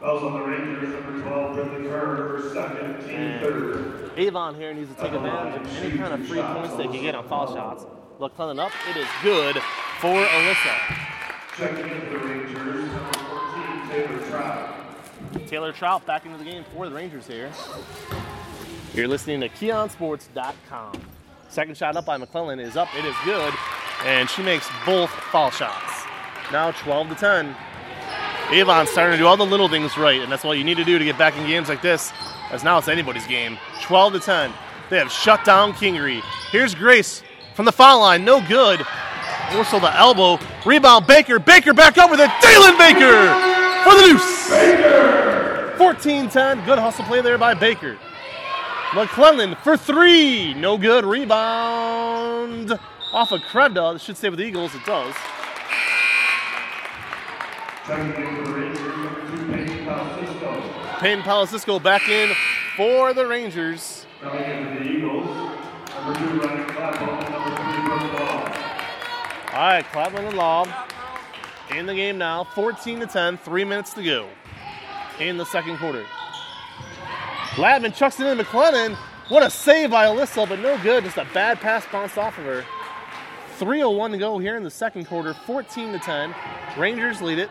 [0.00, 4.12] Fouls on the Rangers, number 12, Ridley Carter second, team third.
[4.16, 7.00] Avon here needs to take uh, advantage of any kind of free points they can
[7.02, 7.86] get on foul shots.
[8.20, 8.72] McClellan up.
[8.90, 9.56] It is good
[10.00, 11.17] for Alyssa.
[11.58, 14.74] Checking into the Rangers, number 14, Taylor Trout.
[15.48, 17.50] Taylor Trout back into the game for the Rangers here.
[18.94, 21.02] You're listening to KeeonSports.com.
[21.48, 22.86] Second shot up by McClellan is up.
[22.96, 23.52] It is good.
[24.04, 26.04] And she makes both foul shots.
[26.52, 27.56] Now 12 to 10.
[28.52, 30.84] Avon's starting to do all the little things right, and that's what you need to
[30.84, 32.12] do to get back in games like this,
[32.52, 33.58] as now it's anybody's game.
[33.82, 34.52] 12 to 10.
[34.90, 36.22] They have shut down Kingery.
[36.52, 38.24] Here's Grace from the foul line.
[38.24, 38.86] No good.
[39.52, 40.38] More the elbow.
[40.66, 41.38] Rebound, Baker.
[41.38, 42.30] Baker back with it.
[42.42, 43.32] Dalen Baker
[43.82, 44.50] for the deuce.
[44.50, 45.74] Baker!
[45.78, 46.64] 14 10.
[46.64, 47.96] Good hustle play there by Baker.
[48.94, 50.54] McClellan for three.
[50.54, 51.04] No good.
[51.04, 52.78] Rebound
[53.12, 53.96] off of Krebda.
[53.96, 54.74] It should stay with the Eagles.
[54.74, 55.14] It does.
[57.86, 57.94] The
[61.00, 61.82] Peyton Palacisco.
[61.82, 62.34] Back in
[62.76, 64.06] for the Rangers.
[64.20, 65.26] The Eagles,
[65.94, 68.67] number two, number three.
[69.58, 70.68] All right, Clapman and Lob
[71.76, 72.44] in the game now.
[72.44, 73.38] 14 to 10.
[73.38, 74.28] Three minutes to go
[75.18, 76.04] in the second quarter.
[77.56, 78.94] Ladman chucks it in to McClellan.
[79.26, 81.02] What a save by Alyssa, but no good.
[81.02, 82.64] Just a bad pass bounced off of her.
[83.58, 85.34] 3.01 to go here in the second quarter.
[85.34, 86.32] 14 to 10.
[86.76, 87.50] Rangers lead it.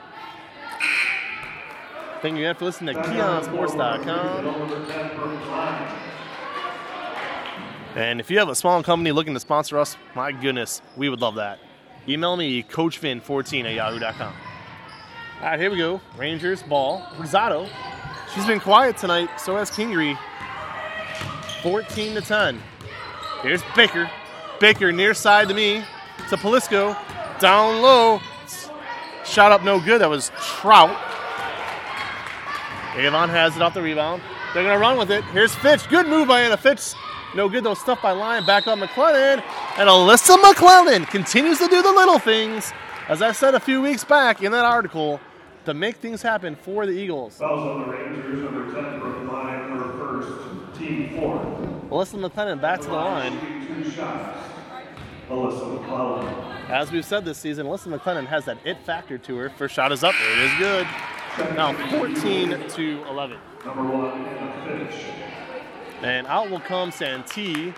[2.21, 4.45] Thank you again for listening to KeeonSports.com.
[4.45, 5.99] Number 10, Brooke Lyman.
[7.97, 11.19] And if you have a small company looking to sponsor us, my goodness, we would
[11.19, 11.59] love that.
[12.09, 14.33] Email me, CoachVin14 at yahoo.com.
[15.39, 15.99] All right, here we go.
[16.17, 17.01] Rangers ball.
[17.17, 17.69] Rosado.
[18.33, 19.29] She's been quiet tonight.
[19.39, 20.17] So has Kingery.
[21.61, 22.61] 14 to 10.
[23.41, 24.09] Here's Baker.
[24.59, 25.83] Baker near side to me.
[26.29, 26.97] To Polisco.
[27.39, 28.21] Down low.
[29.25, 30.01] Shot up no good.
[30.01, 30.97] That was Trout.
[32.95, 34.21] Avon has it off the rebound.
[34.53, 35.23] They're going to run with it.
[35.25, 35.87] Here's Fitch.
[35.89, 36.93] Good move by Anna Fitch.
[37.35, 37.73] No good though.
[37.73, 38.45] Stuff by Lyon.
[38.45, 39.43] Back up McClellan.
[39.77, 42.73] And Alyssa McClellan continues to do the little things.
[43.07, 45.19] As I said a few weeks back in that article,
[45.65, 47.37] to make things happen for the Eagles.
[47.37, 51.37] Fouls on the Rangers, number 10, Brooke Lyman, her first, team four.
[51.91, 53.37] Alyssa McClellan back to the line.
[55.29, 56.25] Alyssa McClellan.
[56.71, 59.51] As we've said this season, Alyssa McClellan has that it factor to her.
[59.51, 60.15] First shot is up.
[60.31, 60.87] It is good.
[61.55, 63.37] Now 14 to 11.
[63.63, 65.03] Number one, Anna Fitch.
[66.01, 67.75] And out will come Santee.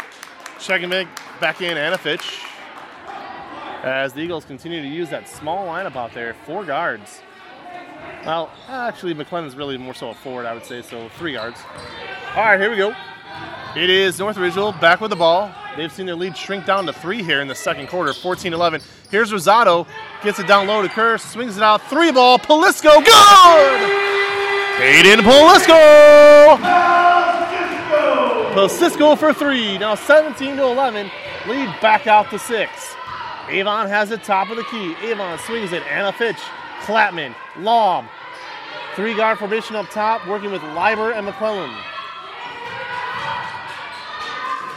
[0.59, 1.07] Checking back,
[1.39, 2.41] back in Anna Fitch.
[3.83, 7.21] As the Eagles continue to use that small lineup out there, four guards.
[8.25, 11.59] Well, actually, McClellan's really more so a forward, I would say, so three guards.
[12.35, 12.93] All right, here we go.
[13.75, 15.51] It is North Ridgeville back with the ball.
[15.77, 18.81] They've seen their lead shrink down to three here in the second quarter, 14 11.
[19.09, 19.87] Here's Rosado,
[20.23, 23.89] gets it down low to Kerr, swings it out, three ball, Polisco, good!
[24.79, 26.99] Hayden Polisco!
[28.67, 29.77] Cisco for three.
[29.77, 31.09] Now 17 to 11.
[31.47, 32.95] Lead back out to six.
[33.47, 34.95] Avon has it top of the key.
[35.01, 35.83] Avon swings it.
[35.83, 36.37] Anna Fitch,
[36.81, 38.05] Clapman, Lob.
[38.95, 41.71] Three guard formation up top, working with Liber and McClellan.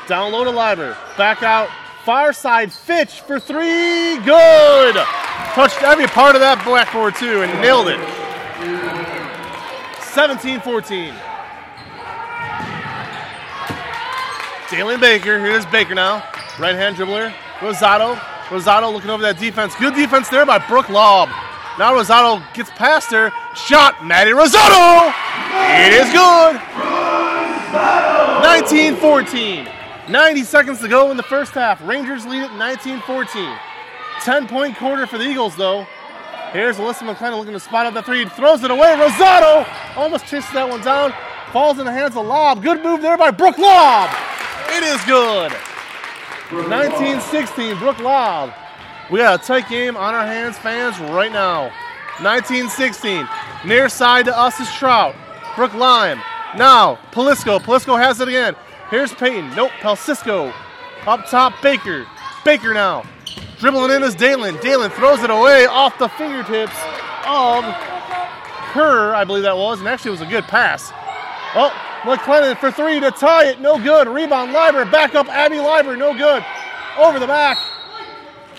[0.07, 0.97] Down low to Liber.
[1.17, 1.69] Back out.
[2.05, 4.19] Far side Fitch for three.
[4.19, 4.97] Good.
[5.55, 8.01] Touched every part of that blackboard too and nailed it.
[10.03, 11.15] 17 14.
[14.71, 15.39] Dalen Baker.
[15.39, 16.25] Here's Baker now.
[16.59, 17.33] Right hand dribbler.
[17.61, 18.17] Rosado.
[18.49, 19.75] Rosado looking over that defense.
[19.77, 21.31] Good defense there by Brooke Lobb.
[21.79, 23.33] Now Rosado gets past her.
[23.55, 24.05] Shot.
[24.05, 25.09] Maddie Rosado.
[25.81, 26.61] It is good.
[28.43, 29.69] 19 14.
[30.11, 31.81] 90 seconds to go in the first half.
[31.87, 33.57] Rangers lead it 19 14.
[34.21, 35.87] 10 point quarter for the Eagles, though.
[36.53, 38.27] Here's Alyssa McClellan looking to spot up the three.
[38.27, 38.95] Throws it away.
[38.99, 41.15] Rosado almost chases that one down.
[41.51, 42.63] Falls in the hands of Lob.
[42.63, 44.11] Good move there by Brooke Lob.
[44.69, 45.51] It is good.
[46.51, 48.53] 1916, Brook Lob.
[49.11, 51.71] We got a tight game on our hands, fans, right now.
[52.21, 53.27] 1916.
[53.65, 55.15] Near side to us is Trout.
[55.57, 56.21] Brook Lime.
[56.57, 57.59] Now, Polisco.
[57.59, 58.55] Polisco has it again.
[58.91, 59.55] Here's Peyton.
[59.55, 60.53] Nope, Palcisco.
[61.07, 62.07] Up top, Baker.
[62.45, 63.05] Baker now.
[63.59, 64.57] Dribbling in is Dalen.
[64.57, 66.77] Dalen throws it away off the fingertips
[67.27, 67.65] of
[68.73, 70.91] Kerr, I believe that was, and actually it was a good pass.
[71.55, 71.73] Oh,
[72.05, 73.61] McClellan for three to tie it.
[73.61, 74.09] No good.
[74.09, 74.85] Rebound, Liber.
[74.85, 75.97] Back up, Abby Liber.
[75.97, 76.45] No good.
[76.99, 77.59] Over the back.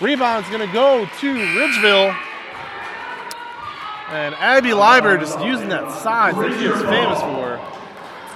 [0.00, 2.16] Rebound's going to go to Ridgeville.
[4.08, 7.60] And Abby Liber just using that size that she is famous for.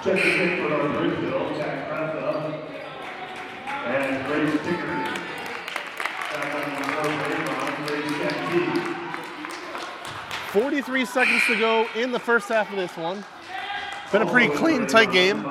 [0.02, 2.62] Check the tape for North Ridgeville, Jack Krebda,
[3.86, 5.04] and Grace Tickery.
[6.32, 8.94] Back on the third rebound, Grace Santee.
[10.52, 13.24] 43 seconds to go in the first half of this one.
[14.10, 15.44] Been a pretty clean, tight game.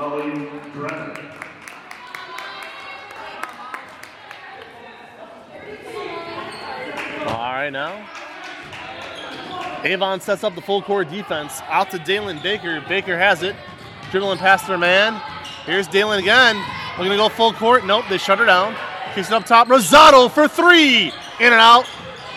[7.28, 8.04] All right, now.
[9.84, 11.62] Avon sets up the full court defense.
[11.68, 12.82] Out to Dalen Baker.
[12.90, 13.56] Baker has it.
[14.10, 15.22] Dribbling past their man.
[15.66, 16.56] Here's Dalen again.
[16.98, 17.86] Looking to go full court.
[17.86, 18.76] Nope, they shut her down.
[19.14, 19.68] Kicks it up top.
[19.68, 21.12] Rosado for three.
[21.40, 21.88] In and out.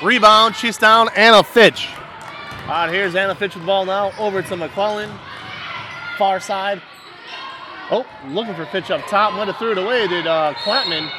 [0.02, 0.54] Rebound.
[0.54, 1.08] She's down.
[1.16, 1.88] Anna Fitch.
[2.64, 4.12] All right, here's Anna Fitch with the ball now.
[4.18, 5.10] Over to McClellan.
[6.20, 6.82] Far side.
[7.90, 9.38] Oh, looking for Fitch up top.
[9.38, 10.06] Went it threw it away.
[10.06, 11.10] Did uh, Clapman.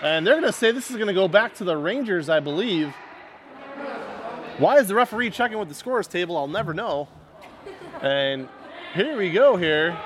[0.00, 2.38] And they're going to say this is going to go back to the Rangers, I
[2.38, 2.94] believe.
[4.58, 6.36] Why is the referee checking with the scores table?
[6.36, 7.08] I'll never know.
[8.00, 8.48] And
[8.94, 9.98] here we go here.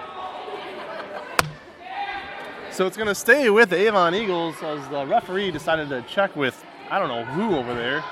[2.70, 6.64] So it's going to stay with Avon Eagles as the referee decided to check with
[6.90, 8.02] I don't know who over there.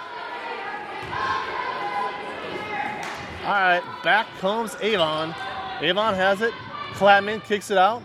[3.43, 5.35] All right, back comes Avon.
[5.83, 6.53] Avon has it.
[6.95, 8.03] Clapman kicks it out.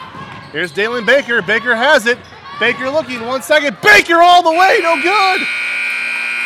[0.51, 1.41] Here's Dalen Baker.
[1.41, 2.17] Baker has it.
[2.59, 3.78] Baker looking, one second.
[3.82, 5.41] Baker all the way, no good.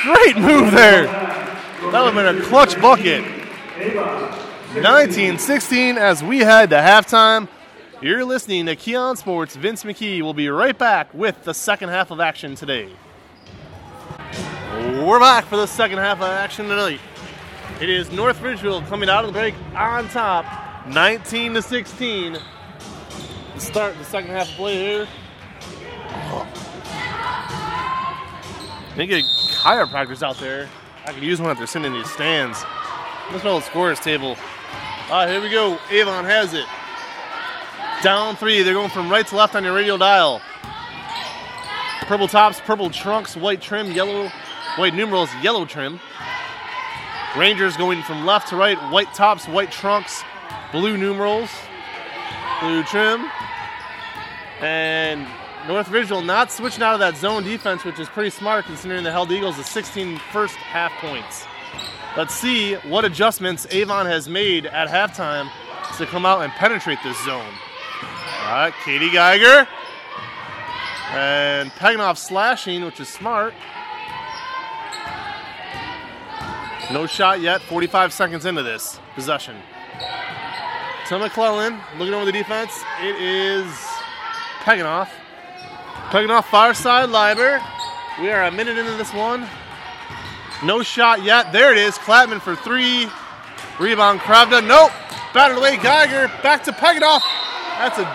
[0.04, 1.06] Great move there.
[1.06, 3.24] That would have been a clutch bucket.
[4.74, 7.48] 1916 as we head to halftime.
[8.02, 9.56] You're listening to Keeon Sports.
[9.56, 12.90] Vince McKee will be right back with the second half of action today.
[15.06, 17.00] We're back for the second half of action tonight.
[17.80, 22.34] It is North Ridgeville coming out of the break on top, 19 to 16.
[22.34, 25.08] To start the second half of play here.
[28.98, 29.24] They get
[29.62, 30.68] chiropractors out there.
[31.06, 32.64] I could use one if they're sitting in these stands.
[33.32, 34.38] Let's know the scores table.
[35.12, 35.78] All right, here we go.
[35.92, 36.66] Avon has it.
[38.04, 38.64] Down three.
[38.64, 40.42] They're going from right to left on your radio dial.
[42.02, 44.32] Purple tops, purple trunks, white trim, yellow,
[44.78, 46.00] white numerals, yellow trim.
[47.38, 50.24] Rangers going from left to right, white tops, white trunks,
[50.72, 51.52] blue numerals,
[52.60, 53.30] blue trim.
[54.62, 55.28] And
[55.68, 59.12] North Ridgeville not switching out of that zone defense, which is pretty smart considering they
[59.12, 61.46] held Eagles to 16 first half points.
[62.18, 65.52] Let's see what adjustments Avon has made at halftime
[65.98, 67.54] to come out and penetrate this zone.
[68.44, 69.68] All right, Katie Geiger.
[71.12, 73.54] And Peganoff slashing, which is smart.
[76.92, 79.56] No shot yet, 45 seconds into this possession.
[81.08, 82.84] Tim McClellan, looking over the defense.
[83.02, 83.66] It is
[84.62, 85.10] Peganoff.
[86.10, 87.62] Peganoff far side, Liber.
[88.20, 89.48] We are a minute into this one.
[90.64, 91.52] No shot yet.
[91.52, 91.96] There it is.
[91.96, 93.08] Clapman for three.
[93.80, 94.66] Rebound, Krebda.
[94.66, 94.92] Nope.
[95.34, 96.28] Batted away, Geiger.
[96.44, 97.22] Back to Peganoff.
[97.82, 98.06] That's a.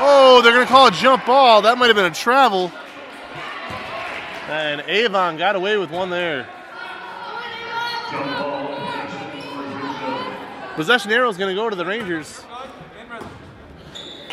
[0.00, 1.62] Oh, they're going to call a jump ball.
[1.62, 2.72] That might have been a travel.
[4.48, 6.48] And Avon got away with one there.
[10.74, 12.42] Possession arrow is going to go to the Rangers.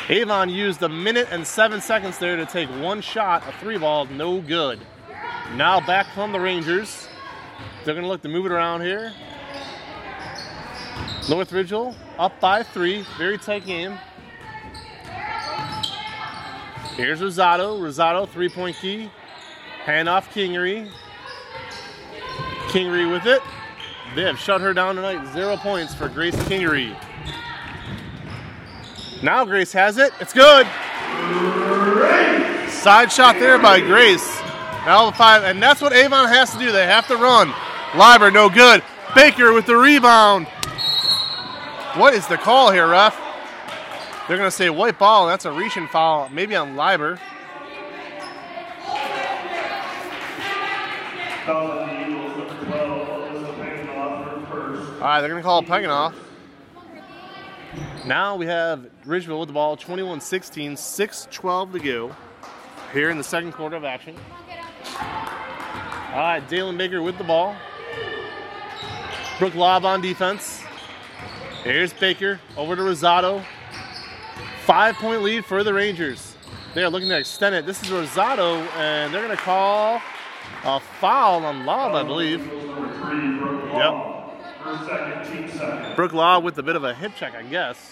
[0.09, 4.05] Avon used a minute and seven seconds there to take one shot, a three ball,
[4.05, 4.79] no good.
[5.53, 7.07] Now back from the Rangers.
[7.85, 9.13] They're going to look to move it around here.
[11.29, 13.99] North Ridgeville up by three, very tight game.
[16.95, 17.79] Here's Rosado.
[17.79, 19.09] Rosado, three point key.
[19.83, 20.89] Hand off Kingery.
[22.67, 23.41] Kingery with it.
[24.15, 25.33] They have shut her down tonight.
[25.33, 26.95] Zero points for Grace Kingery.
[29.23, 30.13] Now Grace has it.
[30.19, 30.67] It's good.
[32.69, 34.39] Side shot there by Grace.
[34.85, 36.71] Now the five, and that's what Avon has to do.
[36.71, 37.53] They have to run.
[37.95, 38.83] Liber, no good.
[39.15, 40.47] Baker with the rebound.
[41.95, 43.19] What is the call here, ref?
[44.27, 45.27] They're going to say white ball.
[45.27, 47.19] That's a reaching foul, maybe on Liber.
[51.45, 54.91] Foul on the Eagles, number 12, Alyssa Peganoff for first.
[54.93, 56.13] All right, they're going to call Peganoff.
[58.05, 62.15] Now we have Ridgeville with the ball, 21 16, 6 12 to go
[62.93, 64.15] here in the second quarter of action.
[66.13, 67.55] All right, Dalen Baker with the ball.
[69.39, 70.61] Brooke Lob on defense.
[71.63, 73.43] Here's Baker over to Rosado.
[74.65, 76.37] Five point lead for the Rangers.
[76.73, 77.65] They are looking to extend it.
[77.65, 80.01] This is Rosado, and they're going to call
[80.63, 82.49] a foul on Lob, I believe.
[83.73, 84.31] Law.
[84.87, 85.95] Second.
[85.97, 87.91] Brooke Law with a bit of a hip check, I guess.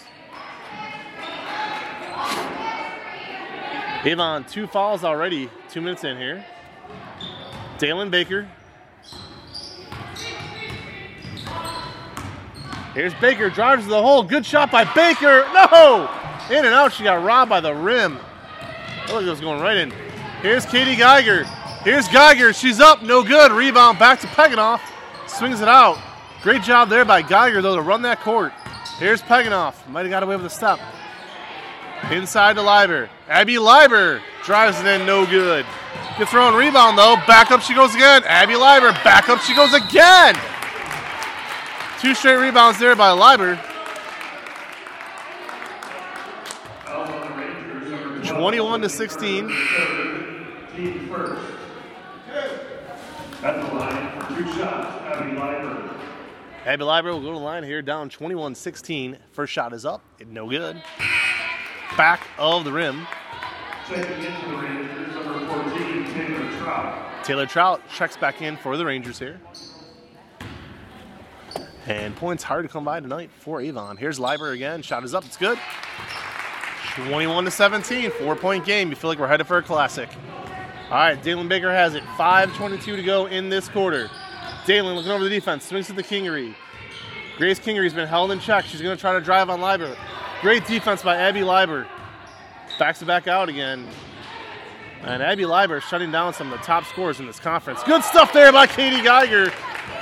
[4.04, 6.44] Avon, two fouls already, two minutes in here.
[7.76, 8.48] Dalen Baker.
[12.94, 14.22] Here's Baker, drives to the hole.
[14.22, 15.46] Good shot by Baker.
[15.52, 16.21] No!
[16.52, 18.18] In and out, she got robbed by the rim.
[19.08, 19.90] Oh, it was going right in.
[20.42, 21.44] Here's Katie Geiger.
[21.82, 22.52] Here's Geiger.
[22.52, 23.52] She's up, no good.
[23.52, 24.80] Rebound back to Peganoff.
[25.26, 25.96] Swings it out.
[26.42, 28.52] Great job there by Geiger, though, to run that court.
[28.98, 29.88] Here's Peganoff.
[29.88, 30.78] Might have got away with a step.
[32.10, 33.08] Inside to Liber.
[33.30, 35.64] Abby Liber drives it in, no good.
[36.18, 37.16] Gets her own rebound, though.
[37.26, 38.24] Back up she goes again.
[38.26, 38.92] Abby Liber.
[39.02, 40.34] back up she goes again.
[41.98, 43.58] Two straight rebounds there by Liber.
[48.34, 49.48] 21 to 16.
[50.74, 51.42] Team first.
[53.42, 55.90] At the line for two shots, Abby Liber.
[56.64, 59.18] Abby will go to the line here, down 21 16.
[59.32, 60.82] First shot is up, no good.
[61.96, 63.06] Back of the rim.
[63.88, 67.24] Checking into the Rangers, number 14, Taylor Trout.
[67.24, 69.40] Taylor Trout checks back in for the Rangers here.
[71.86, 73.96] And points hard to come by tonight for Avon.
[73.96, 74.82] Here's Liber again.
[74.82, 75.24] Shot is up.
[75.24, 75.58] It's good.
[76.94, 78.10] 21 to 17.
[78.12, 78.90] Four point game.
[78.90, 80.08] You feel like we're headed for a classic.
[80.90, 82.02] All right, Dalen Baker has it.
[82.18, 84.10] 5.22 to go in this quarter.
[84.66, 85.64] Dalen looking over the defense.
[85.64, 86.54] Swings to the Kingery.
[87.38, 88.66] Grace Kingery's been held in check.
[88.66, 89.96] She's going to try to drive on Liber.
[90.42, 91.86] Great defense by Abby Liber.
[92.78, 93.86] Backs it back out again.
[95.02, 97.82] And Abby Liber shutting down some of the top scorers in this conference.
[97.84, 99.50] Good stuff there by Katie Geiger.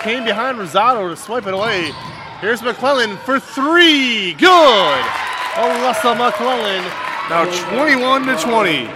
[0.01, 1.93] Came behind Rosado to swipe it away.
[2.41, 4.35] Here's McClellan for three.
[4.35, 5.30] Good.
[5.55, 6.85] Alyssa McClellan.
[7.29, 8.87] Now 21 to 20.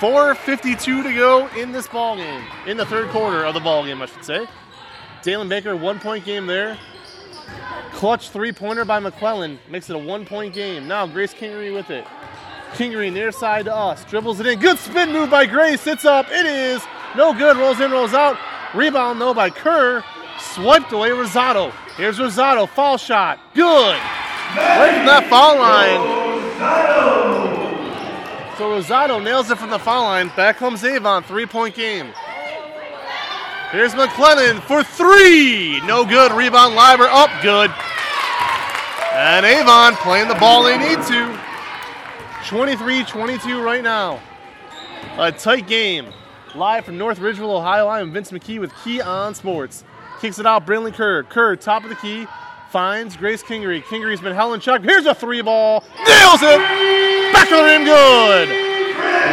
[0.00, 2.44] 4.52 to go in this ball game.
[2.66, 4.46] In the third quarter of the ball game, I should say.
[5.22, 6.78] Dalen Baker, one point game there.
[7.92, 10.88] Clutch three pointer by McClellan makes it a one point game.
[10.88, 12.04] Now Grace Kingery with it.
[12.72, 14.04] Kingery near side to us.
[14.04, 14.58] Dribbles it in.
[14.58, 15.80] Good spin move by Grace.
[15.80, 16.26] Sits up.
[16.30, 16.82] It is.
[17.16, 17.56] No good.
[17.56, 18.36] Rolls in, rolls out.
[18.74, 20.02] Rebound though by Kerr.
[20.38, 21.72] Swiped away Rosado.
[21.96, 22.68] Here's Rosado.
[22.68, 23.38] Fall shot.
[23.54, 23.96] Good.
[24.56, 26.24] Right from that foul line.
[28.56, 30.30] So Rosado nails it from the foul line.
[30.36, 31.24] Back comes Avon.
[31.24, 32.12] Three point game.
[33.72, 35.80] Here's McClellan for three.
[35.86, 36.30] No good.
[36.32, 36.76] Rebound.
[36.76, 37.30] Liber up.
[37.42, 37.72] Good.
[39.12, 41.38] And Avon playing the ball they need to.
[42.46, 44.20] 23 22 right now.
[45.18, 46.06] A tight game.
[46.54, 47.88] Live from North Ridgeville, Ohio.
[47.88, 49.82] I'm Vince McKee with Keeon Sports.
[50.20, 51.24] Kicks it out, Brinley Kerr.
[51.24, 52.28] Kerr, top of the key,
[52.74, 53.84] finds Grace Kingery.
[53.84, 54.82] Kingery's been held in check.
[54.82, 55.84] Here's a three ball.
[56.08, 56.58] Nails it!
[57.32, 58.48] Back of the rim, good!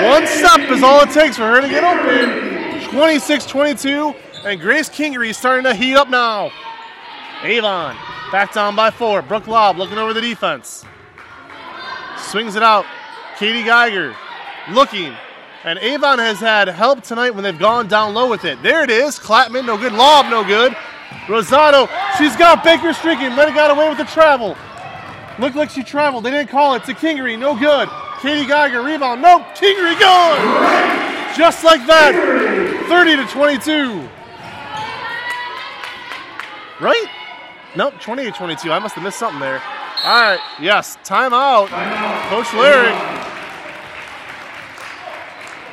[0.06, 2.88] One step is all it takes for her to get open.
[2.92, 4.14] 26 22,
[4.46, 6.52] and Grace Kingery starting to heat up now.
[7.42, 7.98] Avon,
[8.32, 9.24] back down by four.
[9.24, 10.86] Brooke Lobb looking over the defense.
[12.20, 12.86] Swings it out.
[13.39, 14.16] Katie Geiger
[14.70, 15.16] looking.
[15.64, 18.62] And Avon has had help tonight when they've gone down low with it.
[18.62, 19.18] There it is.
[19.18, 19.94] Clapman, no good.
[19.94, 20.76] Lob, no good.
[21.28, 23.30] Rosado, she's got Baker streaking.
[23.36, 24.57] Might have got away with the travel.
[25.39, 26.24] Looked like she traveled.
[26.26, 27.38] They didn't call it to Kingery.
[27.38, 27.89] No good.
[28.22, 29.22] Katie Geiger, rebound.
[29.22, 29.43] Nope.
[29.55, 31.38] Kingery good.
[31.38, 32.14] Just like that.
[32.88, 34.07] 30 to 22.
[36.80, 37.05] Right?
[37.76, 38.72] Nope, 28 22.
[38.72, 39.62] I must have missed something there.
[40.03, 41.68] All right, yes, timeout.
[42.30, 42.91] Coach Larry.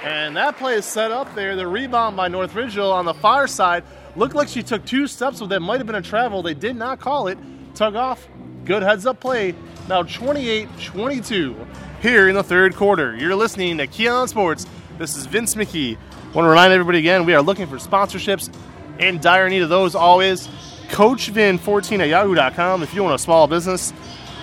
[0.04, 1.56] And that play is set up there.
[1.56, 3.84] The rebound by North Ridgeville on the far side.
[4.18, 5.60] Looked like she took two steps with that.
[5.60, 6.42] Might have been a travel.
[6.42, 7.38] They did not call it.
[7.76, 8.26] Tug off.
[8.64, 9.54] Good heads up play.
[9.88, 11.56] Now 28 22
[12.02, 13.16] here in the third quarter.
[13.16, 14.66] You're listening to Keeon Sports.
[14.98, 15.96] This is Vince McKee.
[16.34, 18.52] Want to remind everybody again, we are looking for sponsorships
[18.98, 20.48] in dire need of those always.
[20.88, 23.92] CoachVin14 at yahoo.com if you own a small business,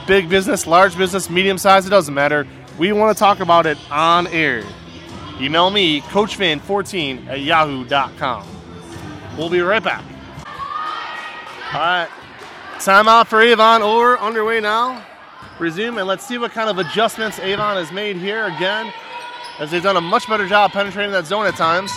[0.08, 2.48] big business, large business, medium size, it doesn't matter.
[2.80, 4.64] We want to talk about it on air.
[5.42, 8.55] Email me, CoachVin14 at yahoo.com.
[9.38, 10.04] We'll be right back.
[11.74, 12.10] All right.
[12.80, 15.06] time out for Avon over, underway now.
[15.60, 18.94] Resume, and let's see what kind of adjustments Avon has made here again,
[19.60, 21.92] as they've done a much better job penetrating that zone at times.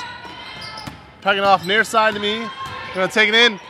[1.23, 2.47] Peganoff near side to me.
[2.95, 3.61] Gonna take it in.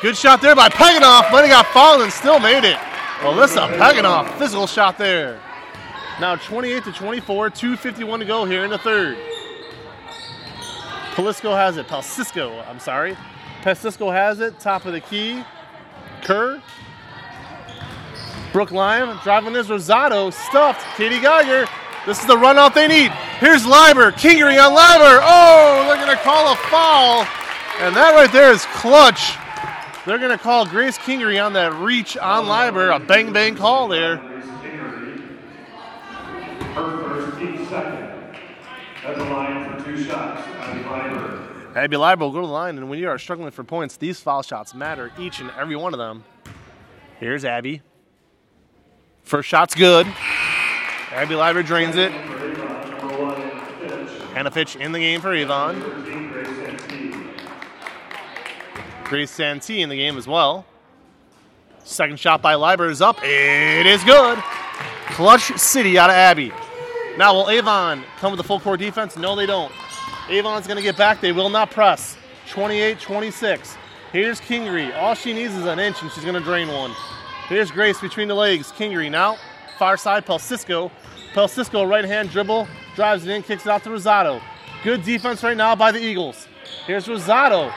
[0.00, 1.30] Good shot there by Peganoff.
[1.30, 2.76] but he got fouled and still made it.
[3.20, 5.40] Alyssa Peganoff, physical shot there.
[6.20, 9.16] Now 28 to 24, 2.51 to go here in the third.
[11.18, 11.88] Palisco has it.
[11.88, 13.16] Pelsisco, I'm sorry.
[13.62, 14.60] Pelsisco has it.
[14.60, 15.42] Top of the key.
[16.22, 16.62] Kerr.
[18.52, 20.32] Brooke Lyon driving this Rosado.
[20.32, 20.80] Stuffed.
[20.96, 21.66] Katie Geiger.
[22.06, 23.10] This is the run out they need.
[23.40, 24.12] Here's Liber.
[24.12, 25.18] Kingery on Liber.
[25.20, 27.26] Oh, they're going to call a foul.
[27.80, 29.34] And that right there is clutch.
[30.06, 32.90] They're going to call Grace Kingery on that reach on Liber.
[32.90, 34.18] A bang bang call there.
[36.76, 38.04] Her first, second.
[39.04, 40.57] At the line for two shots,
[41.74, 44.20] Abby Liber will go to the line, and when you are struggling for points, these
[44.20, 46.24] foul shots matter, each and every one of them.
[47.20, 47.82] Here's Abby.
[49.22, 50.06] First shot's good.
[51.12, 52.10] Abby Liber drains it.
[54.32, 55.80] Hannah Fitch in the game for Avon.
[59.04, 59.80] Grace Santee.
[59.80, 60.66] In the game as well.
[61.82, 63.18] Second shot by Liber is up.
[63.22, 64.38] It is good.
[65.10, 66.52] Clutch City out of Abby.
[67.16, 69.16] Now, will Avon come with a full court defense?
[69.16, 69.72] No, they don't.
[70.30, 71.20] Avon's going to get back.
[71.20, 72.16] They will not press.
[72.50, 73.76] 28 26.
[74.12, 74.96] Here's Kingery.
[74.96, 76.92] All she needs is an inch, and she's going to drain one.
[77.48, 78.72] Here's Grace between the legs.
[78.72, 79.36] Kingery now.
[79.78, 80.90] Far side, Pelsisco.
[81.34, 84.40] Pelsisco, right hand dribble, drives it in, kicks it out to Rosado.
[84.82, 86.48] Good defense right now by the Eagles.
[86.86, 87.72] Here's Rosado.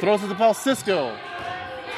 [0.00, 1.16] Throws it to Pelsisco.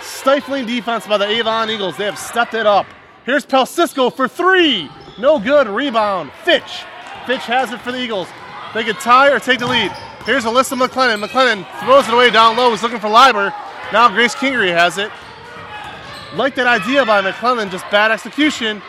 [0.03, 1.96] Stifling defense by the Avon Eagles.
[1.96, 2.86] They have stepped it up.
[3.24, 4.90] Here's Pelsisco for three.
[5.18, 5.68] No good.
[5.68, 6.32] Rebound.
[6.44, 6.84] Fitch.
[7.26, 8.28] Fitch has it for the Eagles.
[8.74, 9.90] They could tie or take the lead.
[10.24, 11.20] Here's Alyssa McClellan.
[11.20, 12.72] McClellan throws it away down low.
[12.72, 13.52] Is looking for Liber.
[13.92, 15.10] Now Grace Kingery has it.
[16.34, 18.80] Like that idea by McClellan, just bad execution.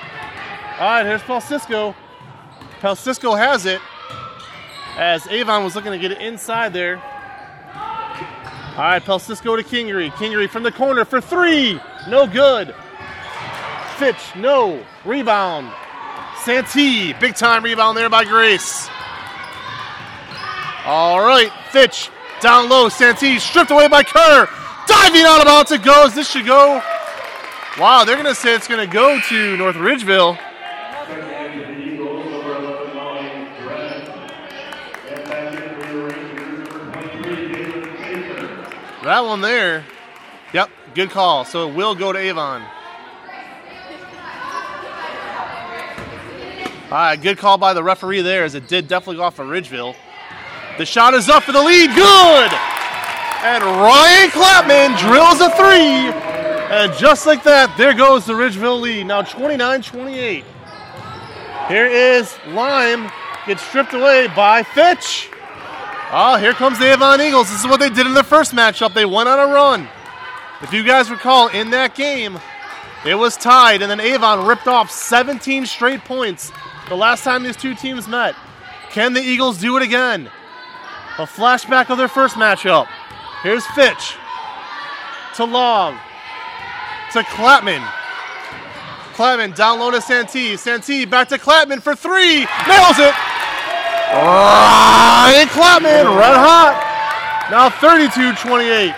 [0.79, 1.95] All right, here's Pelsisco.
[2.79, 3.81] Pelsisco has it
[4.97, 6.97] as Avon was looking to get it inside there.
[6.97, 10.11] All right, Pelsisco to Kingery.
[10.11, 11.79] Kingery from the corner for three.
[12.07, 12.75] No good.
[13.97, 14.83] Fitch, no.
[15.03, 15.71] Rebound.
[16.43, 18.89] Santee, big time rebound there by Grace.
[20.93, 22.09] All right, Fitch
[22.41, 22.89] down low.
[22.89, 24.49] Santee stripped away by Kerr.
[24.87, 26.13] Diving out of bounds it goes.
[26.13, 26.81] This should go.
[27.79, 30.37] Wow, they're going to say it's going to go to North Ridgeville.
[31.07, 34.01] Second into the Eagles, over 11 line, Drennan.
[35.07, 39.05] And back in for the Rangers, number 23, Dalen Baker.
[39.05, 39.85] That one there.
[40.51, 41.45] Yep, good call.
[41.45, 42.63] So it will go to Avon.
[46.83, 49.47] All right, good call by the referee there, as it did definitely go off of
[49.47, 49.95] Ridgeville.
[50.77, 51.93] The shot is up for the lead.
[51.93, 52.51] Good!
[53.43, 56.11] And Ryan Clapman drills a three.
[56.71, 59.05] And just like that, there goes the Ridgeville lead.
[59.05, 60.45] Now 29 28.
[61.67, 63.11] Here is Lime.
[63.45, 65.29] Gets stripped away by Fitch.
[66.11, 67.49] Oh, here comes the Avon Eagles.
[67.49, 68.93] This is what they did in their first matchup.
[68.93, 69.87] They went on a run.
[70.61, 72.39] If you guys recall, in that game,
[73.05, 76.51] it was tied, and then Avon ripped off 17 straight points
[76.89, 78.35] the last time these two teams met.
[78.91, 80.29] Can the Eagles do it again?
[81.17, 82.87] A flashback of their first matchup.
[83.43, 84.15] Here's Fitch
[85.35, 85.97] to Long
[87.13, 87.85] to Clapman.
[89.13, 90.55] Clapman down low to Santee.
[90.57, 92.39] Santee back to Clapman for three.
[92.67, 93.13] Nails it.
[94.13, 97.47] Ah, Ryan Clapman, red hot.
[97.51, 98.93] Now 32 28.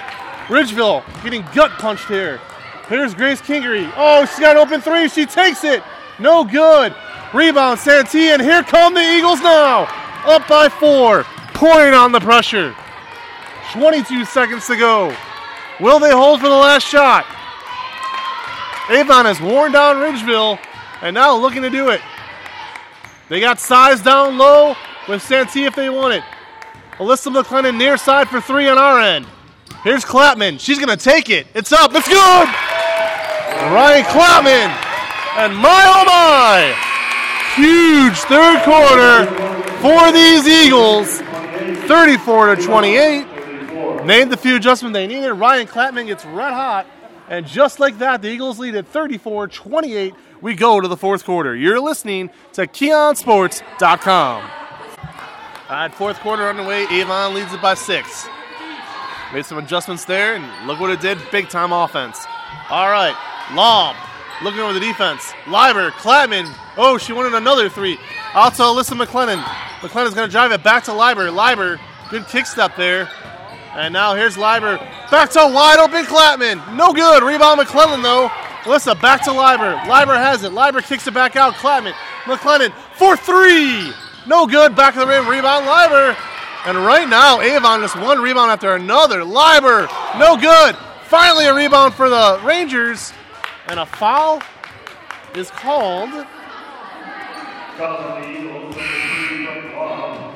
[0.47, 2.39] Ridgeville getting gut punched here.
[2.87, 3.91] Here's Grace Kingery.
[3.95, 5.07] Oh, she's got an open three.
[5.09, 5.81] She takes it.
[6.19, 6.95] No good.
[7.33, 9.83] Rebound, Santee, and here come the Eagles now.
[10.25, 11.25] Up by four.
[11.53, 12.75] Pouring on the pressure.
[13.73, 15.15] 22 seconds to go.
[15.79, 17.25] Will they hold for the last shot?
[18.89, 20.59] Avon has worn down Ridgeville
[21.01, 22.01] and now looking to do it.
[23.29, 24.75] They got size down low
[25.07, 26.23] with Santee if they want it.
[26.97, 29.25] Alyssa McClellan near side for three on our end.
[29.83, 30.59] Here's Clapman.
[30.59, 31.47] She's going to take it.
[31.55, 31.91] It's up.
[31.93, 32.47] It's good.
[33.73, 34.69] Ryan Clapman.
[35.37, 36.93] And my oh my.
[37.55, 39.25] Huge third quarter
[39.81, 41.21] for these Eagles.
[41.87, 44.05] 34 to 28.
[44.05, 45.33] Made the few adjustments they needed.
[45.33, 46.87] Ryan Clapman gets red hot.
[47.29, 50.13] And just like that, the Eagles lead at 34 28.
[50.41, 51.55] We go to the fourth quarter.
[51.55, 54.43] You're listening to KeeonSports.com.
[54.43, 56.85] All right, fourth quarter underway.
[56.91, 58.27] Avon leads it by six.
[59.33, 61.17] Made some adjustments there, and look what it did.
[61.31, 62.25] Big time offense.
[62.69, 63.15] All right,
[63.53, 63.95] Lob
[64.43, 65.33] looking over the defense.
[65.47, 66.53] Liber, Clapman.
[66.77, 67.97] Oh, she wanted another three.
[68.33, 69.39] To Alyssa McClellan.
[69.83, 71.29] McClellan's going to drive it back to Liber.
[71.29, 71.79] Liber,
[72.09, 73.07] good kick step there.
[73.73, 74.77] And now here's Liber.
[75.11, 76.75] Back to wide open Clapman.
[76.75, 77.21] No good.
[77.21, 78.29] Rebound McClellan though.
[78.63, 79.79] Alyssa back to Liber.
[79.87, 80.51] Liber has it.
[80.51, 81.53] Liber kicks it back out.
[81.53, 81.93] Clapman.
[82.27, 83.93] McClellan for three.
[84.27, 84.75] No good.
[84.75, 85.27] Back of the rim.
[85.27, 86.17] Rebound Liber.
[86.65, 89.23] And right now, Avon just one rebound after another.
[89.23, 89.87] Liber.
[90.17, 90.75] No good.
[91.05, 93.13] Finally a rebound for the Rangers.
[93.67, 94.41] And a foul
[95.35, 96.09] is called.
[96.09, 97.62] Foul on the Eagles, number three, Brett Law.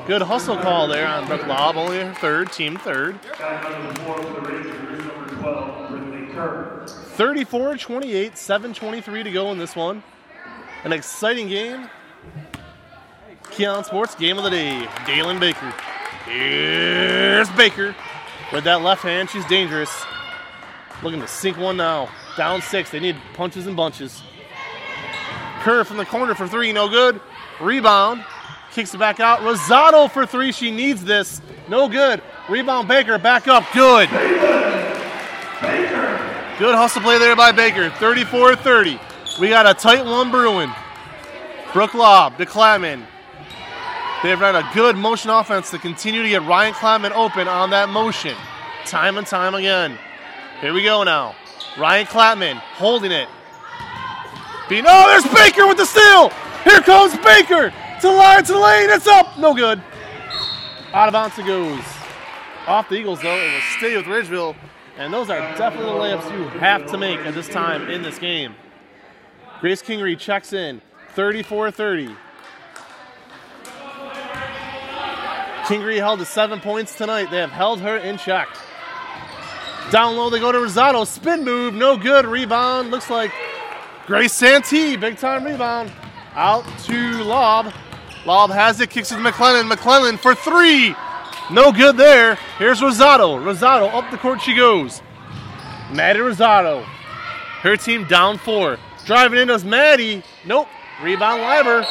[0.06, 1.76] Good hustle call there on Brooke Lobb.
[1.76, 3.20] Only her third, team third.
[3.38, 6.84] Back on the floor for the Rangers, number 12, Brittany Kerr.
[6.86, 10.02] 34 28, 7.23 to go in this one.
[10.82, 11.88] An exciting game.
[13.44, 14.88] Keeon Sports game of the day.
[15.06, 15.72] Dalen Baker.
[16.24, 17.94] Here's Baker.
[18.52, 20.04] With that left hand, she's dangerous.
[21.04, 22.08] Looking to sink one now.
[22.36, 22.90] Down six.
[22.90, 24.22] They need punches and bunches.
[25.60, 27.20] Kerr from the corner for three, no good.
[27.60, 28.24] Rebound.
[28.72, 29.40] Kicks it back out.
[29.40, 30.52] Rosado for three.
[30.52, 31.40] She needs this.
[31.68, 32.22] No good.
[32.48, 33.64] Rebound Baker back up.
[33.72, 34.08] Good.
[36.58, 37.90] Good hustle play there by Baker.
[37.90, 39.00] 34 30.
[39.40, 40.72] We got a tight one brewing.
[41.72, 43.04] Brooke Lobb to Clapman.
[44.22, 47.88] They've run a good motion offense to continue to get Ryan Clapman open on that
[47.88, 48.34] motion.
[48.84, 49.96] Time and time again.
[50.60, 51.36] Here we go now.
[51.78, 53.28] Ryan Clapman holding it.
[54.70, 56.32] Oh, there's Baker with the steal.
[56.68, 58.90] Here comes Baker to line, to lane.
[58.90, 59.38] It's up.
[59.38, 59.80] No good.
[60.92, 61.82] Out of bounds it goes.
[62.66, 63.34] Off the Eagles, though.
[63.34, 64.54] It will stay with Ridgeville.
[64.98, 68.18] And those are definitely the layups you have to make at this time in this
[68.18, 68.54] game.
[69.62, 70.82] Grace Kingery checks in
[71.14, 72.14] 34 30.
[75.64, 77.30] Kingery held to seven points tonight.
[77.30, 78.48] They have held her in check.
[79.90, 81.06] Down low, they go to Rosado.
[81.06, 82.26] Spin move, no good.
[82.26, 82.90] Rebound.
[82.90, 83.32] Looks like
[84.06, 85.90] Grace Santee, big time rebound.
[86.34, 87.72] Out to Lob.
[88.26, 89.68] Lob has it, kicks it to McClellan.
[89.68, 90.94] McClellan for three.
[91.50, 92.34] No good there.
[92.58, 93.42] Here's Rosado.
[93.42, 95.02] Rosado up the court she goes.
[95.92, 96.84] Maddie Rosado.
[97.62, 98.78] Her team down four.
[99.06, 100.22] Driving in does Maddie.
[100.44, 100.68] Nope.
[101.02, 101.86] Rebound Liber.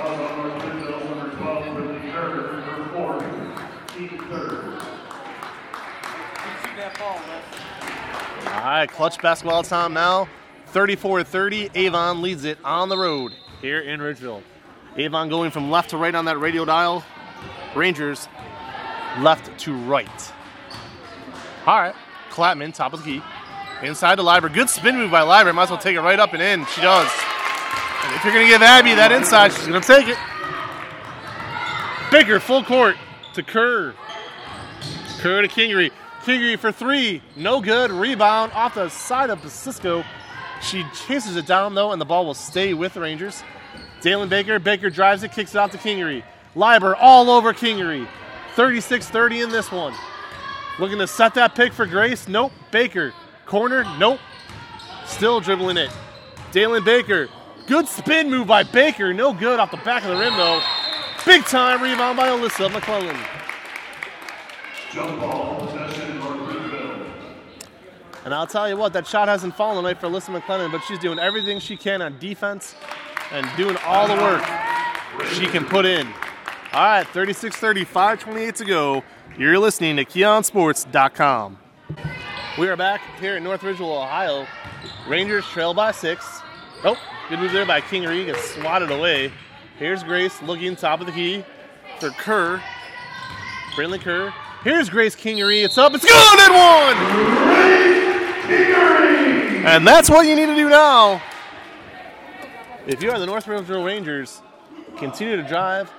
[0.00, 3.20] Also, North Ridgeville, number 12, Ridley Carter, number 4,
[3.88, 4.82] team third.
[8.82, 10.28] Right, clutch basketball time now.
[10.66, 11.70] 34 30.
[11.76, 13.30] Avon leads it on the road
[13.60, 14.42] here in Ridgeville.
[14.96, 17.04] Avon going from left to right on that radio dial.
[17.76, 18.26] Rangers
[19.20, 20.32] left to right.
[21.64, 21.94] All right,
[22.30, 23.22] Clapman, top of the key.
[23.84, 24.48] Inside to Liber.
[24.48, 25.52] Good spin move by Liber.
[25.52, 26.66] Might as well take it right up and in.
[26.66, 27.08] She does.
[28.02, 30.18] And if you're going to give Abby that inside, she's going to take it.
[32.10, 32.96] Baker, full court
[33.34, 33.94] to Kerr.
[35.20, 35.92] Kerr to Kingery.
[36.24, 37.22] Kingery for three.
[37.36, 37.90] No good.
[37.90, 40.04] Rebound off the side of Cisco.
[40.60, 43.42] She chases it down, though, and the ball will stay with the Rangers.
[44.00, 44.58] Dalen Baker.
[44.58, 46.22] Baker drives it, kicks it out to Kingery.
[46.54, 48.06] Liber all over Kingery.
[48.54, 49.94] 36 30 in this one.
[50.78, 52.28] Looking to set that pick for Grace.
[52.28, 52.52] Nope.
[52.70, 53.12] Baker.
[53.46, 53.84] Corner.
[53.98, 54.20] Nope.
[55.06, 55.90] Still dribbling it.
[56.52, 57.28] Dalen Baker.
[57.66, 59.12] Good spin move by Baker.
[59.12, 60.60] No good off the back of the rim, though.
[61.24, 63.16] Big time rebound by Alyssa McClellan.
[64.92, 66.11] Jump ball, possession.
[68.24, 70.98] And I'll tell you what, that shot hasn't fallen tonight for Alyssa McClellan, but she's
[70.98, 72.74] doing everything she can on defense
[73.32, 74.44] and doing all the work
[75.32, 76.06] she can put in.
[76.72, 79.04] All right, 36 30, 528 to go.
[79.36, 81.58] You're listening to KeeonSports.com.
[82.58, 84.46] We are back here in North Ridgeville, Ohio.
[85.08, 86.40] Rangers trail by six.
[86.84, 86.96] Oh,
[87.28, 88.26] good move there by King Kingery.
[88.26, 89.32] Gets swatted away.
[89.78, 91.44] Here's Grace looking top of the key
[91.98, 92.62] for Kerr.
[93.74, 94.32] Brindley Kerr.
[94.64, 95.64] Here's Grace Kingery.
[95.64, 95.92] It's up.
[95.92, 96.96] It's good and one.
[99.66, 101.20] And that's what you need to do now.
[102.86, 104.40] If you are the North Ridgeville Rangers,
[104.98, 105.90] continue to drive.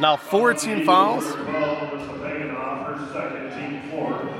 [0.00, 1.24] Now 14 fouls.
[1.24, 4.34] 12, Alyssa Peganoff, her second, team four.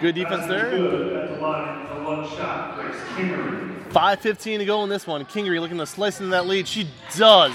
[0.00, 0.70] Good defense there.
[0.70, 3.90] Good at the line for one shot, Grace Kingery.
[3.90, 5.24] 5.15 to go in this one.
[5.24, 6.68] Kingery looking to slice into that lead.
[6.68, 7.54] She does.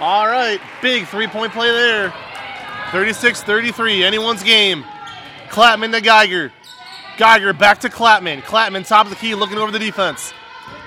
[0.00, 2.12] All right, big three point play there.
[2.92, 4.84] 36 33, anyone's game.
[5.48, 6.52] Clapman to Geiger.
[7.18, 8.42] Geiger back to Clapman.
[8.42, 10.32] Clapman top of the key looking over the defense.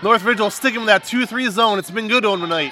[0.02, 1.80] North Ridgeville sticking with that 2 3 zone.
[1.80, 2.72] It's been good him tonight.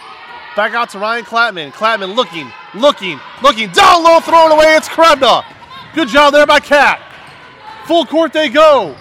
[0.55, 1.71] Back out to Ryan Clapman.
[1.71, 3.69] Clapman looking, looking, looking.
[3.71, 4.75] Down low, throw it away.
[4.75, 5.43] It's Krebda.
[5.93, 7.01] Good job there by Cat.
[7.85, 8.95] Full court they go.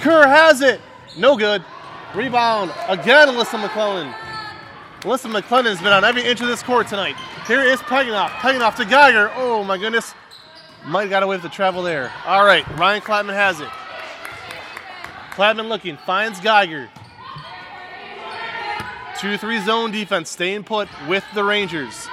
[0.00, 0.80] Kerr has it.
[1.16, 1.64] No good.
[2.14, 4.14] Rebound again, Alyssa McClellan.
[5.04, 7.14] Alyssa McClellan has been on every inch of this court tonight.
[7.46, 8.30] Here is Peganoff.
[8.40, 9.30] Peganoff to Geiger.
[9.36, 10.14] Oh my goodness.
[10.86, 12.10] Might have got away with the travel there.
[12.24, 13.68] All right, Ryan Clapman has it.
[15.32, 16.88] Clapman looking, finds Geiger.
[19.20, 22.08] 2 3 zone defense, staying put with the Rangers.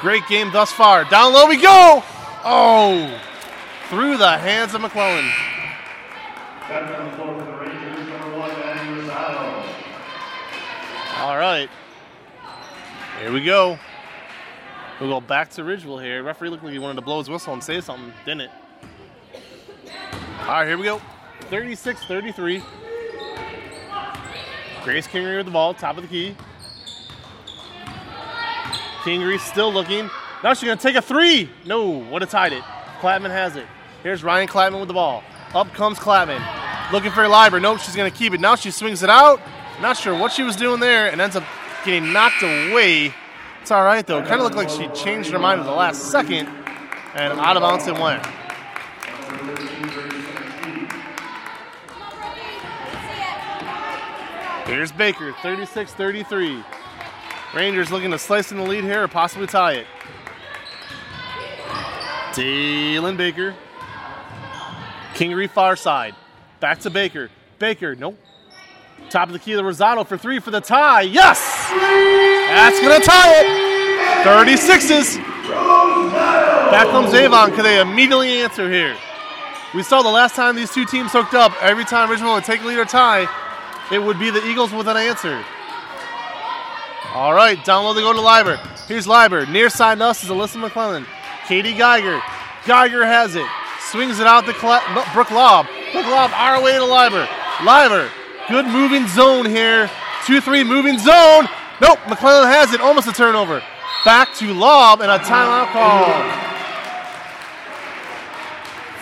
[0.00, 1.04] Great game thus far.
[1.04, 2.02] Down low we go.
[2.44, 3.20] Oh,
[3.90, 5.26] through the hands of McClellan.
[6.66, 9.64] Back on the floor for the Rangers, number one, Maddie Rosado.
[11.20, 11.68] All right.
[13.20, 13.78] Here we go.
[15.00, 16.22] We'll go back to Ridgeville here.
[16.22, 18.50] Referee looked like he wanted to blow his whistle and say something, didn't it?
[20.40, 21.00] All right, here we go.
[21.42, 22.62] 36 33.
[24.84, 26.36] Grace Kingery with the ball, top of the key.
[29.02, 30.10] Kingery still looking.
[30.44, 31.50] Now she's going to take a three.
[31.64, 32.62] No, would have tied it.
[33.00, 33.66] Clapman has it.
[34.02, 35.24] Here's Ryan Clapman with the ball.
[35.54, 36.42] Up comes Clapman.
[36.92, 37.60] Looking for a Liber.
[37.60, 38.40] Nope, she's going to keep it.
[38.40, 39.40] Now she swings it out.
[39.80, 41.44] Not sure what she was doing there and ends up
[41.86, 43.14] getting knocked away.
[43.62, 44.20] It's all right, though.
[44.20, 46.48] Kind of looked like she changed her mind at the last second
[47.14, 48.24] and out of bounds it went.
[54.66, 56.64] Here's Baker, 36 33.
[57.54, 59.86] Rangers looking to slice in the lead here or possibly tie it.
[62.32, 63.54] Dylan Baker.
[65.14, 66.14] Kingery far side.
[66.60, 67.30] Back to Baker.
[67.58, 68.18] Baker, nope.
[69.10, 71.02] Top of the key to Rosado for three for the tie.
[71.02, 71.38] Yes!
[71.70, 73.76] That's going to tie it.
[74.26, 75.16] 36s.
[76.70, 77.52] Back comes Avon.
[77.54, 78.96] Can they immediately answer here?
[79.74, 82.62] We saw the last time these two teams hooked up, every time Richmond would take
[82.62, 83.28] a lead or tie,
[83.92, 85.44] it would be the Eagles with an answer.
[87.14, 88.56] All right, download the go to Liber.
[88.88, 89.46] Here's Liber.
[89.46, 91.06] Near side us is Alyssa McClellan.
[91.46, 92.20] Katie Geiger.
[92.66, 93.46] Geiger has it.
[93.90, 94.82] Swings it out to Cla-
[95.12, 95.66] Brooke Lobb.
[95.92, 97.28] Brooke Lobb our way to Liber.
[97.64, 98.10] Liber.
[98.48, 99.90] Good moving zone here.
[100.26, 101.48] 2 3 moving zone.
[101.80, 102.80] Nope, McClellan has it.
[102.80, 103.62] Almost a turnover.
[104.04, 106.06] Back to Lobb and a timeout call.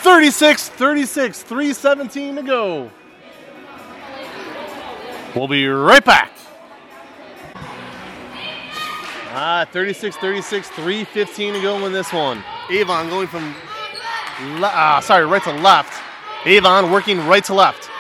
[0.03, 2.91] 36 36, 317 to go.
[5.35, 6.31] We'll be right back.
[9.37, 12.43] Ah, 36 36, 315 to go in this one.
[12.71, 13.55] Avon going from,
[14.61, 16.01] le- ah, sorry, right to left.
[16.47, 17.91] Avon working right to left.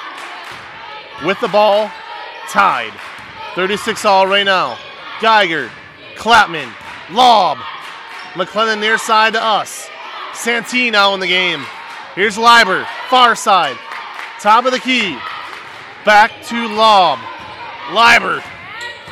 [1.22, 1.90] With the ball,
[2.48, 2.92] tied.
[3.54, 4.78] 36 all right now.
[5.20, 5.70] Geiger,
[6.16, 6.72] Clapman,
[7.10, 7.58] Lob.
[8.36, 9.88] McClellan near side to us.
[10.32, 11.64] Santee now in the game.
[12.14, 13.76] Here's Liber, far side.
[14.40, 15.16] Top of the key.
[16.04, 17.18] Back to Lob.
[17.92, 18.42] Liber.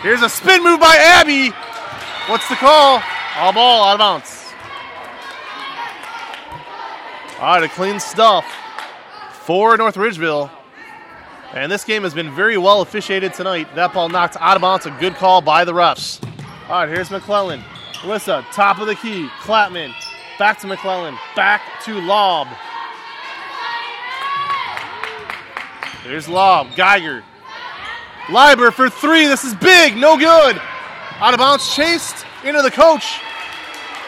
[0.03, 1.50] Here's a spin move by Abby.
[2.28, 3.00] What's the call?
[3.36, 4.53] All ball out of bounds.
[7.40, 8.44] All right, a clean stuff
[9.32, 10.50] for North Ridgeville.
[11.55, 13.68] And this game has been very well officiated tonight.
[13.74, 14.86] That ball knocked out of bounds.
[14.86, 16.22] A good call by the refs.
[16.68, 17.61] All right, here's McClellan.
[18.00, 19.28] Alyssa, top of the key.
[19.40, 19.92] Clapman.
[20.38, 21.16] Back to McClellan.
[21.36, 22.48] Back to Lob.
[26.05, 26.74] There's Lob.
[26.74, 27.22] Geiger.
[28.30, 29.26] Liber for three.
[29.26, 29.96] This is big.
[29.96, 30.61] No good.
[31.20, 31.74] Out of bounds.
[31.74, 33.20] Chased into the coach.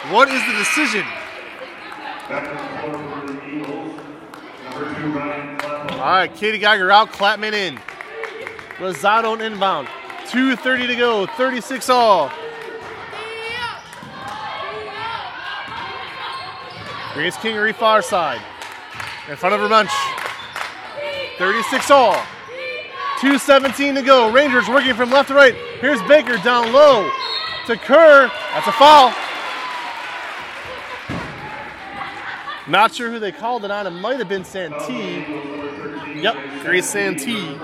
[0.09, 1.05] What is the decision?
[2.27, 3.99] Back to the floor for the Eagles.
[4.63, 5.94] Number two, Ryan Clapman.
[6.05, 7.11] All right, Katie Geiger out.
[7.11, 7.79] Clapman in.
[8.77, 9.87] Rosado on inbound.
[10.27, 11.25] 2.30 to go.
[11.25, 12.31] 36 all.
[17.15, 18.39] Grace Kingery far side.
[19.27, 19.89] In front of her bunch.
[21.39, 22.13] 36 all.
[23.17, 24.31] 2.17 to go.
[24.31, 25.55] Rangers working from left to right.
[25.79, 27.09] Here's Baker down low
[27.65, 28.29] to Kerr.
[28.53, 29.11] That's a foul.
[32.67, 33.87] Not sure who they called it on.
[33.87, 35.74] It might have been Santee.
[36.21, 37.57] Yep, Grace Santee.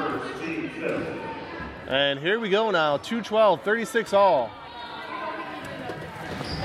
[1.87, 2.97] And here we go now.
[2.97, 4.49] 212, 36 all.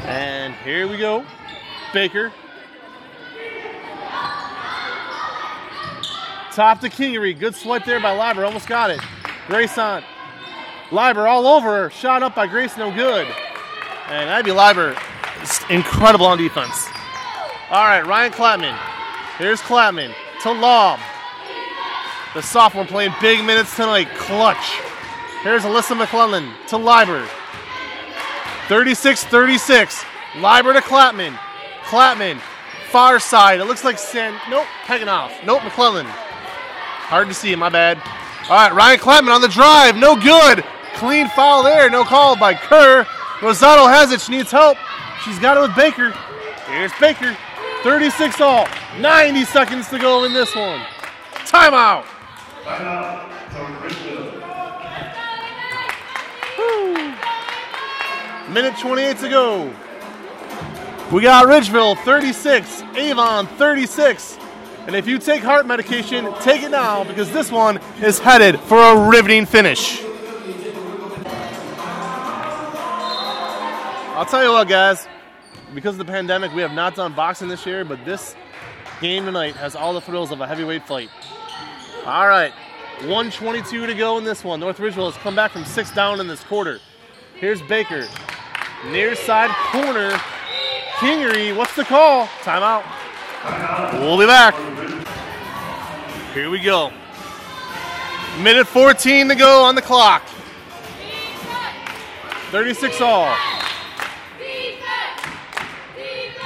[0.05, 1.25] And here we go.
[1.93, 2.33] Baker.
[6.53, 7.39] Top to Kingery.
[7.39, 8.45] Good swipe there by Liber.
[8.45, 9.01] Almost got it.
[9.47, 10.03] Grace on.
[10.93, 11.91] Liber all over.
[11.91, 13.27] Shot up by Grace, no good.
[14.09, 14.97] And Abby Liber
[15.69, 16.87] incredible on defense.
[17.71, 18.79] All right, Ryan Clapman.
[19.39, 20.13] Here's Clapman
[20.43, 21.01] to Lob.
[22.37, 24.09] The sophomore playing big minutes tonight.
[24.15, 24.79] Clutch.
[25.43, 27.27] Here's Alyssa McClellan to Liber.
[28.69, 30.05] 36 36.
[30.37, 31.35] Liber to Clapman.
[31.85, 32.39] Clapman.
[32.91, 33.61] Far side.
[33.61, 34.39] It looks like San.
[34.51, 34.67] Nope.
[34.85, 35.33] Peganoff.
[35.47, 35.65] Nope.
[35.65, 36.05] McClellan.
[36.05, 37.57] Hard to see.
[37.57, 37.97] My bad.
[38.51, 38.75] All right.
[38.75, 39.97] Ryan Clapman on the drive.
[39.97, 40.63] No good.
[40.97, 41.89] Clean foul there.
[41.89, 43.05] No call by Kerr.
[43.39, 44.21] Rosado has it.
[44.21, 44.77] She needs help.
[45.25, 46.11] She's got it with Baker.
[46.67, 47.35] Here's Baker.
[47.83, 48.69] 36 all.
[48.99, 50.83] 90 seconds to go in this one.
[51.47, 52.05] Timeout.
[58.51, 59.73] Minute 28 to go.
[61.13, 64.37] We got Ridgeville 36, Avon 36.
[64.89, 68.79] And if you take heart medication, take it now because this one is headed for
[68.79, 70.03] a riveting finish.
[74.17, 75.07] I'll tell you what, guys.
[75.73, 78.35] Because of the pandemic, we have not done boxing this year, but this
[79.01, 81.11] game tonight has all the thrills of a heavyweight fight.
[82.07, 82.53] All right,
[83.01, 84.61] 122 to go in this one.
[84.61, 86.79] North Ridgeville has come back from six down in this quarter.
[87.35, 88.07] Here's Baker.
[88.93, 90.13] Near side corner.
[90.99, 92.29] Kingery, what's the call?
[92.45, 92.85] Timeout.
[93.95, 94.55] We'll be back.
[96.33, 96.93] Here we go.
[98.41, 100.23] Minute 14 to go on the clock.
[102.53, 103.35] 36 all.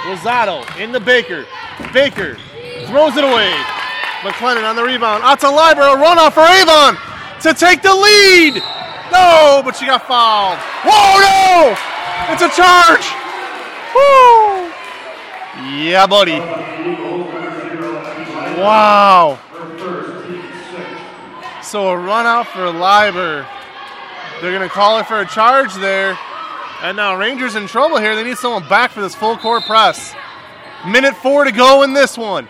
[0.04, 1.44] Rosado in the Baker.
[1.92, 2.38] Baker
[2.86, 3.79] throws it away.
[4.24, 5.22] McClellan on the rebound.
[5.24, 5.82] Out to Liber.
[5.82, 6.96] A runoff for Avon
[7.40, 8.54] to take the lead.
[9.10, 10.58] No, but she got fouled.
[10.84, 11.74] Whoa, no!
[12.32, 13.04] It's a charge.
[13.94, 14.70] Woo!
[15.82, 16.38] Yeah, buddy.
[18.60, 19.38] Wow.
[21.62, 23.46] So a run out for Liber.
[24.40, 26.18] They're going to call it for a charge there.
[26.82, 28.14] And now Rangers in trouble here.
[28.14, 30.14] They need someone back for this full court press.
[30.86, 32.48] Minute four to go in this one.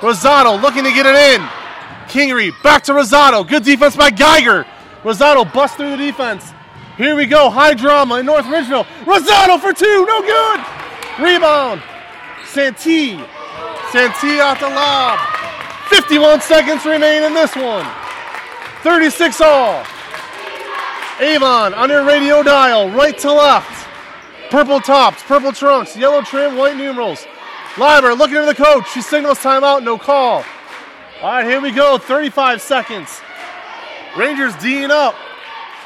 [0.00, 1.46] Rosado looking to get it in.
[2.08, 3.46] Kingery back to Rosado.
[3.46, 4.66] Good defense by Geiger.
[5.02, 6.52] Rosado busts through the defense.
[6.96, 7.50] Here we go.
[7.50, 8.84] High drama in North Ridgeville.
[9.04, 10.06] Rosado for two.
[10.06, 10.60] No good.
[11.18, 11.82] Rebound.
[12.46, 13.22] Santee.
[13.92, 15.18] Santee off the lob.
[15.88, 17.86] 51 seconds remain in this one.
[18.82, 19.84] 36 all.
[21.20, 23.88] Avon on your radio dial, right to left.
[24.50, 27.26] Purple tops, purple trunks, yellow trim, white numerals.
[27.78, 28.90] Liber looking to the coach.
[28.92, 30.44] She signals timeout, no call.
[31.22, 31.98] All right, here we go.
[31.98, 33.20] 35 seconds.
[34.16, 35.14] Rangers D'ing up.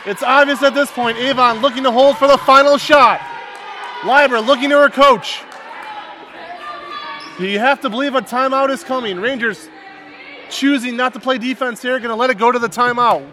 [0.06, 1.18] It's obvious at this point.
[1.18, 3.20] Avon looking to hold for the final shot.
[4.04, 5.42] Liber looking to her coach.
[7.38, 9.18] You have to believe a timeout is coming.
[9.18, 9.68] Rangers
[10.50, 13.26] choosing not to play defense here, going to let it go to the timeout.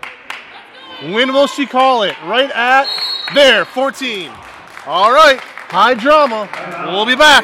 [1.01, 2.15] When will she call it?
[2.23, 2.87] Right at
[3.33, 4.31] there, 14.
[4.87, 6.49] All right, high drama.
[6.91, 7.43] We'll be back.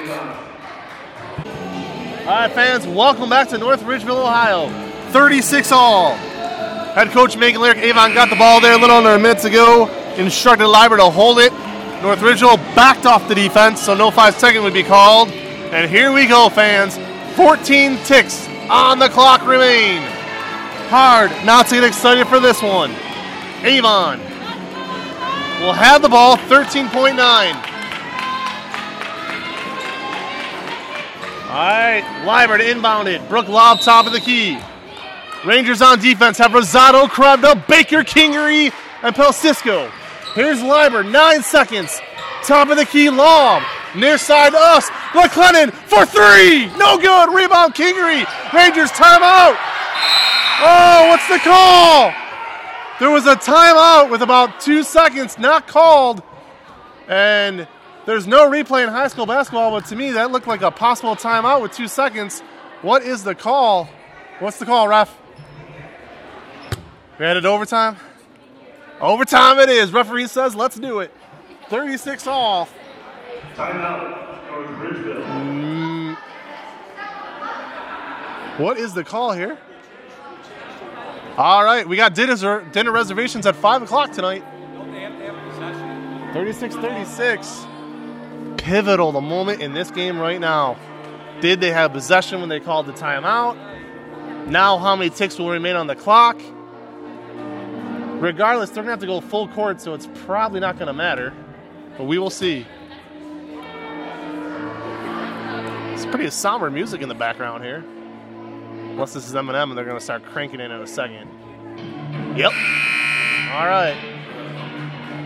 [2.28, 4.68] All right, fans, welcome back to North Ridgeville, Ohio.
[5.12, 6.14] 36 all.
[6.14, 9.88] Head coach Megan Lyric Avon got the ball there a little under a minute ago.
[10.18, 11.54] Instructed Liber to hold it.
[12.02, 15.30] North Ridgeville backed off the defense, so no five second would be called.
[15.30, 16.98] And here we go, fans.
[17.38, 20.02] 14 ticks on the clock remain.
[20.90, 22.92] Hard not to get excited for this one.
[23.64, 24.20] Avon
[25.62, 27.67] will have the ball, 13.9.
[31.58, 33.28] right, Liber to inbound it.
[33.30, 34.60] Brooke lob top of the key.
[35.46, 39.90] Rangers on defense have Rosado, Krebda, Baker, Kingery, and Pelcisco.
[40.34, 42.00] Here's Liber, nine seconds.
[42.44, 43.64] Top of the key lob.
[43.96, 44.90] Near side us.
[45.16, 46.68] McClellan for three.
[46.78, 47.34] No good.
[47.34, 48.26] Rebound Kingery.
[48.54, 49.58] Rangers timeout.
[50.60, 52.14] Oh, what's the call?
[53.00, 56.22] There was a timeout with about two seconds not called.
[57.08, 57.68] And
[58.08, 61.14] there's no replay in high school basketball, but to me, that looked like a possible
[61.18, 62.40] timeout with two seconds.
[62.82, 63.90] What is the call?
[64.40, 65.14] What's the call, ref?
[67.20, 67.98] We headed to overtime?
[69.02, 69.92] Overtime it is.
[69.92, 71.12] Referee says, let's do it.
[71.70, 72.70] 36 all.
[73.56, 75.26] Timeout, North Ridgeville.
[75.26, 76.18] Mm.
[78.58, 79.58] What is the call here?
[81.36, 84.46] All right, we got dinner, dinner reservations at 5 o'clock tonight.
[86.34, 87.68] 36 36.
[88.58, 90.78] Pivotal, the moment in this game right now.
[91.42, 94.48] Did they have possession when they called the timeout?
[94.48, 96.42] Now, how many ticks will remain on the clock?
[98.20, 100.94] Regardless, they're going to have to go full court, so it's probably not going to
[100.94, 101.34] matter.
[101.98, 102.66] But we will see.
[105.94, 107.86] It's pretty somber music in the background here.
[108.92, 111.30] Unless this is Eminem and they're going to start cranking it in a second.
[112.36, 112.52] Yep.
[113.52, 114.17] All right.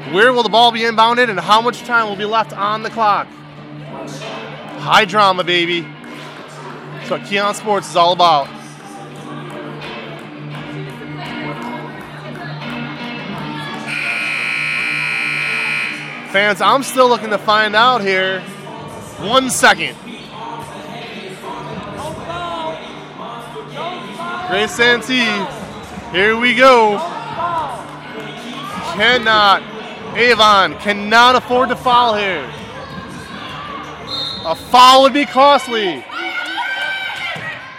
[0.09, 2.89] Where will the ball be inbounded and how much time will be left on the
[2.89, 3.27] clock?
[4.79, 5.81] High drama, baby.
[5.81, 8.47] That's what Keeon Sports is all about.
[16.31, 18.41] Fans, I'm still looking to find out here.
[19.19, 19.95] One second.
[24.47, 25.45] Grace Santee,
[26.11, 26.97] here we go.
[28.95, 29.61] Cannot,
[30.15, 32.43] Avon cannot afford to foul here.
[34.45, 36.03] A foul would be costly.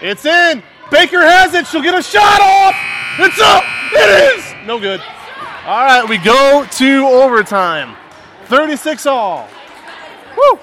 [0.01, 0.63] It's in.
[0.91, 1.67] Baker has it.
[1.67, 2.75] She'll get a shot off.
[3.19, 3.65] It's up.
[3.93, 4.67] It is.
[4.67, 5.01] No good.
[5.65, 7.97] All right, we go to overtime.
[8.47, 9.49] 36 all.
[10.37, 10.59] Woo!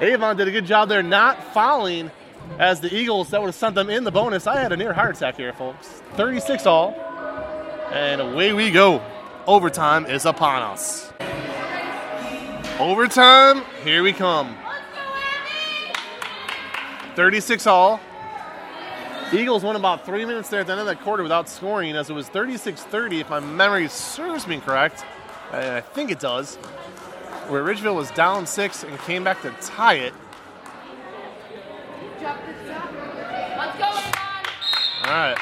[0.00, 2.10] Avon did a good job there not fouling
[2.58, 4.46] as the Eagles that would have sent them in the bonus.
[4.46, 5.86] I had a near heart attack here, folks.
[6.14, 6.94] 36 all.
[7.92, 9.02] And away we go.
[9.48, 11.10] Overtime is upon us.
[12.78, 14.54] Overtime, here we come.
[17.16, 17.98] 36 all.
[19.32, 22.10] Eagles won about three minutes there at the end of that quarter without scoring, as
[22.10, 25.06] it was 36 30, if my memory serves me correct.
[25.50, 26.56] And I think it does.
[27.48, 30.12] Where Ridgeville was down six and came back to tie it.
[35.04, 35.38] All right.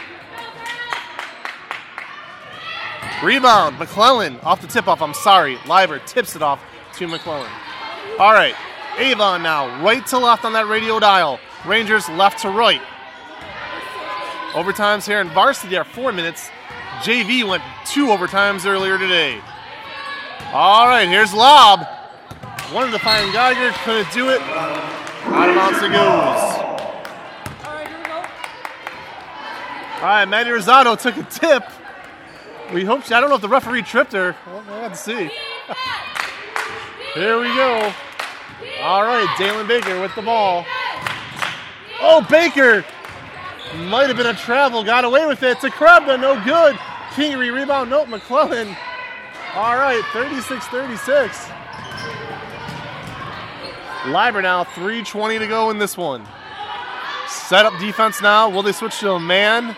[3.23, 5.01] Rebound, McClellan off the tip off.
[5.01, 5.59] I'm sorry.
[5.67, 6.63] Liber tips it off
[6.97, 7.51] to McClellan.
[8.19, 8.55] All right.
[8.99, 11.39] Avon now, right to left on that radio dial.
[11.67, 12.81] Rangers left to right.
[14.53, 16.49] Overtimes here in varsity are four minutes.
[17.01, 19.39] JV went two overtimes earlier today.
[20.53, 21.87] All right, here's Lob.
[22.73, 24.41] Wanted to find Geiger, couldn't do it.
[24.41, 25.99] Out of bounds it goes.
[27.67, 28.15] All right, here we go.
[29.97, 31.65] All right, Manny Rosado took a tip.
[32.73, 34.35] We hope she, I don't know if the referee tripped her.
[34.47, 35.31] We'll have to see.
[37.15, 37.93] Here we go.
[38.81, 40.67] All right, Dalen Baker with the ball.
[42.01, 42.85] Oh, Baker!
[43.89, 45.61] Might have been a travel, got away with it.
[45.61, 46.77] To Krebda, no good.
[47.11, 47.91] Kingery rebound.
[47.91, 48.77] Nope, McClellan.
[49.55, 51.49] All right, 36 36.
[54.09, 56.27] Liber now, 3.20 to go in this one.
[57.29, 58.49] Set up defense now.
[58.49, 59.75] Will they switch to a man?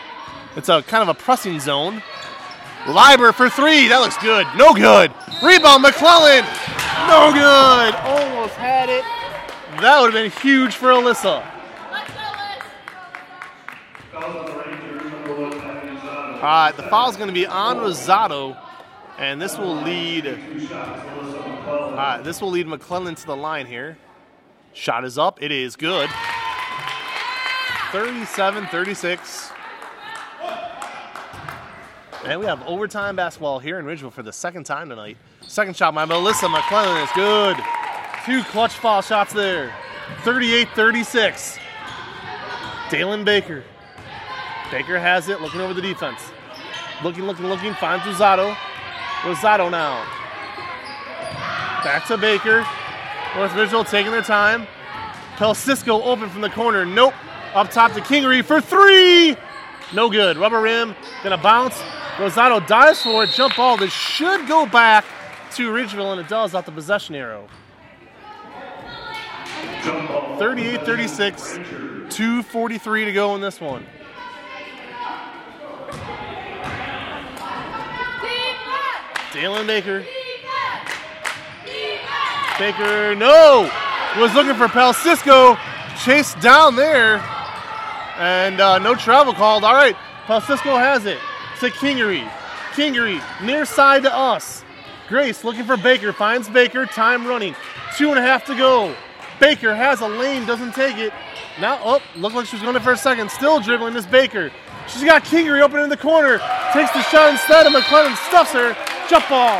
[0.57, 2.03] It's a kind of a pressing zone.
[2.87, 3.89] Liber for three.
[3.89, 4.47] That looks good.
[4.57, 5.12] No good.
[5.43, 6.45] Rebound, McClellan.
[7.09, 7.95] No good.
[8.05, 9.05] Almost had it.
[9.81, 11.45] That would have been huge for Alyssa.
[16.39, 18.57] All right, the foul's going to be on Rosado,
[19.18, 20.26] and this will lead.
[20.26, 23.99] All right, this will lead McClellan to the line here.
[24.72, 25.43] Shot is up.
[25.43, 26.09] It is good.
[27.93, 29.53] 37 36.
[32.25, 35.16] And we have overtime basketball here in Ridgeville for the second time tonight.
[35.43, 37.57] Second shot by Melissa McClellan is good.
[38.27, 39.73] Two clutch foul shots there.
[40.23, 41.59] 38 36.
[42.91, 43.62] Dalen Baker.
[44.71, 46.21] Baker has it, looking over the defense.
[47.05, 48.55] Looking, looking, looking, finds Rosado.
[49.21, 50.05] Rosado now.
[51.85, 52.66] Back to Baker.
[53.37, 54.66] North Ridgeville taking their time.
[55.37, 56.85] Pel Cisco open from the corner.
[56.85, 57.14] Nope.
[57.55, 59.37] Up top to Kingery for three.
[59.95, 60.37] No good.
[60.37, 60.95] Rubber rim.
[61.23, 61.81] Gonna bounce.
[62.19, 63.31] Rosado dives for it.
[63.31, 63.77] Jump ball.
[63.77, 65.05] This should go back
[65.53, 67.47] to Ridgeville, and it does off the possession arrow.
[70.39, 71.59] 38 36.
[72.09, 73.87] 2.43 to go in this one.
[79.33, 80.05] Dalen Baker.
[82.59, 83.71] Baker, no!
[84.19, 85.57] Was looking for Pel Cisco.
[86.03, 87.19] Chased down there.
[88.19, 89.62] And uh, no travel called.
[89.62, 89.95] All right,
[90.27, 91.21] Pel Cisco has it.
[91.61, 92.29] To Kingery.
[92.75, 94.65] Kingery, near side to us.
[95.09, 96.13] Grace looking for Baker.
[96.13, 96.87] Finds Baker.
[96.87, 97.57] Time running.
[97.97, 98.95] Two and a half to go.
[99.41, 101.13] Baker has a lane, doesn't take it.
[101.61, 103.29] Now, oh, looked like she was going for a second.
[103.31, 104.53] Still dribbling this Baker.
[104.87, 106.39] She's got Kingery open in the corner.
[106.73, 108.77] Takes the shot instead, and McClellan stuffs her.
[109.09, 109.59] Jump ball.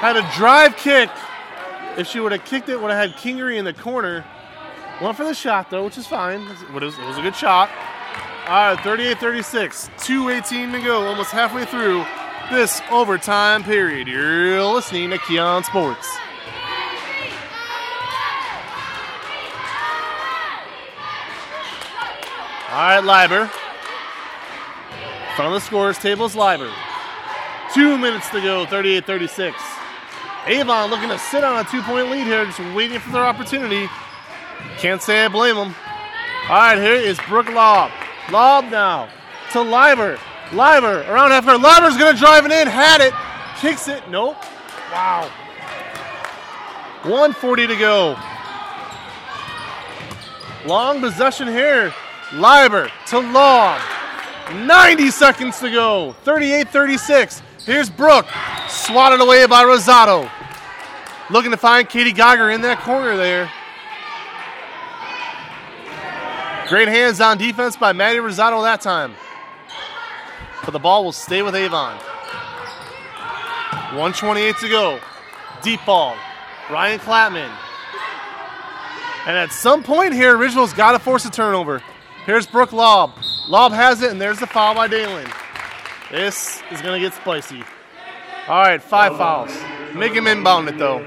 [0.00, 1.08] had a drive kick.
[1.96, 4.24] If she would have kicked it, would have had Kingery in the corner.
[5.00, 6.40] Went for the shot though, which is fine.
[6.42, 7.70] It was, it was a good shot.
[8.50, 12.04] All right, 38-36, 2:18 to go, almost halfway through
[12.50, 14.08] this overtime period.
[14.08, 16.08] You're listening to Keeon Sports.
[22.70, 23.48] All right, Liber.
[25.36, 26.72] Front of the scores table is Liber.
[27.72, 29.56] Two minutes to go, 38 36.
[30.48, 33.88] Avon looking to sit on a two point lead here, just waiting for their opportunity.
[34.78, 35.72] Can't say I blame them.
[36.48, 37.92] All right, here is Brooke Lob.
[38.30, 39.08] Lob now
[39.52, 40.18] to Liber.
[40.52, 41.60] Liber around half court.
[41.60, 43.12] Liber's going to drive it in, had it,
[43.60, 44.08] kicks it.
[44.08, 44.36] Nope.
[44.92, 45.30] Wow.
[47.02, 48.18] 140 to go.
[50.66, 51.94] Long possession here.
[52.34, 53.80] Liber to Lob.
[54.52, 56.12] 90 seconds to go.
[56.24, 57.42] 38 36.
[57.64, 58.26] Here's Brooke.
[58.68, 60.30] Swatted away by Rosado.
[61.30, 63.50] Looking to find Katie Geiger in that corner there.
[66.70, 69.12] Great hands on defense by Maddie Rosado that time.
[70.64, 71.96] But the ball will stay with Avon.
[73.96, 75.00] 128 to go.
[75.64, 76.14] Deep ball.
[76.70, 77.50] Ryan Clapman.
[79.26, 81.82] And at some point here, Original's got to force a turnover.
[82.24, 83.14] Here's Brooke Lob.
[83.48, 85.28] Lob has it, and there's the foul by Dalen.
[86.12, 87.64] This is going to get spicy.
[88.46, 89.50] All right, five fouls.
[89.92, 91.04] Make him inbound it, though.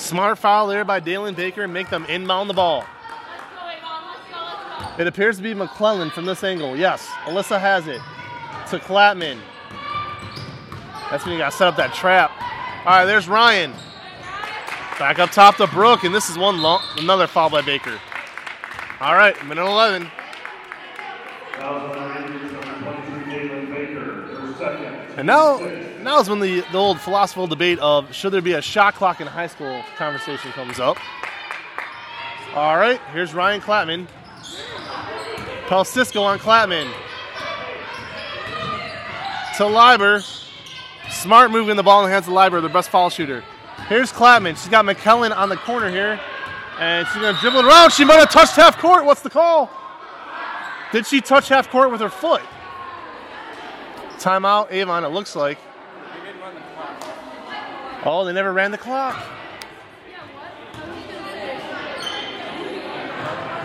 [0.00, 2.78] Smart foul there by Dalen Baker and make them inbound the ball.
[2.78, 4.02] Let's go, Avon.
[4.12, 4.38] Let's go,
[4.78, 5.02] let's go.
[5.02, 6.74] It appears to be McClellan from this angle.
[6.74, 8.00] Yes, Alyssa has it.
[8.70, 9.38] To Clapman.
[11.10, 12.30] That's when you got to set up that trap.
[12.86, 13.72] All right, there's Ryan.
[14.98, 18.00] Back up top to Brooke, and this is one long, another foul by Baker.
[19.00, 20.10] All right, minute 11.
[21.52, 24.00] Fouls on the Rangers, number 23, Dalen Baker,
[24.34, 25.18] her second.
[25.18, 25.58] And now,
[26.02, 29.20] now is when the, the old philosophical debate of should there be a shot clock
[29.20, 30.96] in high school conversation comes up.
[32.54, 34.06] All right, here's Ryan Clapman.
[35.66, 36.90] Pel Cisco on Clapman.
[39.56, 40.22] To Liber.
[41.10, 43.44] Smart moving the ball in the hands of Liber, their best foul shooter.
[43.88, 44.56] Here's Clapman.
[44.56, 46.20] She's got McClellan on the corner here.
[46.78, 47.92] And she's going to dribble around.
[47.92, 49.04] She might have touched half court.
[49.04, 49.70] What's the call?
[50.92, 52.42] Did she touch half court with her foot?
[54.18, 55.58] Timeout, Avon, it looks like.
[58.02, 59.22] Oh, they never ran the clock.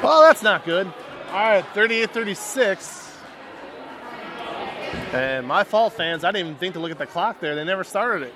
[0.03, 0.87] Well, that's not good.
[1.29, 3.17] All right, 38 36.
[5.13, 6.23] And my fault, fans.
[6.23, 7.55] I didn't even think to look at the clock there.
[7.55, 8.33] They never started it.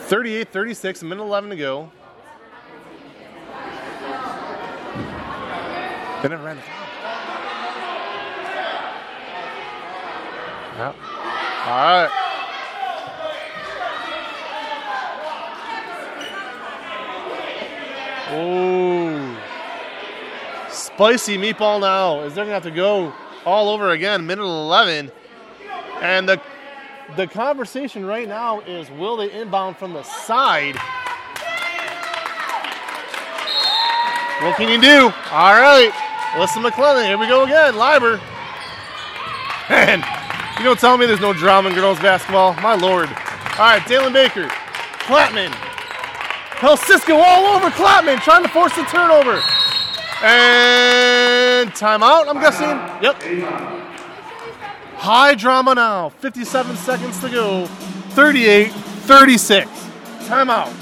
[0.00, 1.92] 38 36, a minute 11 to go.
[6.22, 6.74] They never ran the clock.
[10.78, 10.96] Yep.
[11.66, 12.27] All right.
[18.32, 19.36] Ooh.
[20.70, 22.20] Spicy meatball now.
[22.20, 23.12] Is they're gonna have to go
[23.44, 25.10] all over again, minute 11.
[26.00, 26.40] And the
[27.16, 30.76] the conversation right now is will they inbound from the side?
[34.42, 35.12] What can you do?
[35.32, 35.90] All right.
[36.38, 37.06] Listen, McClellan.
[37.06, 37.76] Here we go again.
[37.76, 38.20] Liber.
[39.68, 40.04] And
[40.58, 42.54] you don't tell me there's no drama in girls basketball.
[42.54, 43.08] My lord.
[43.08, 44.46] All right, Dalen Baker.
[45.00, 45.67] Clapman.
[46.58, 46.76] Hell,
[47.10, 49.40] all over Clapman, trying to force the turnover.
[50.24, 52.68] And timeout, I'm guessing.
[53.00, 53.22] Yep.
[54.96, 56.08] High drama now.
[56.08, 57.66] 57 seconds to go.
[57.66, 59.70] 38 36.
[60.26, 60.74] Timeout.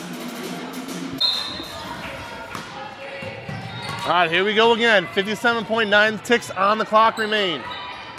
[4.07, 5.05] All right, here we go again.
[5.09, 7.61] 57.9 ticks on the clock remain.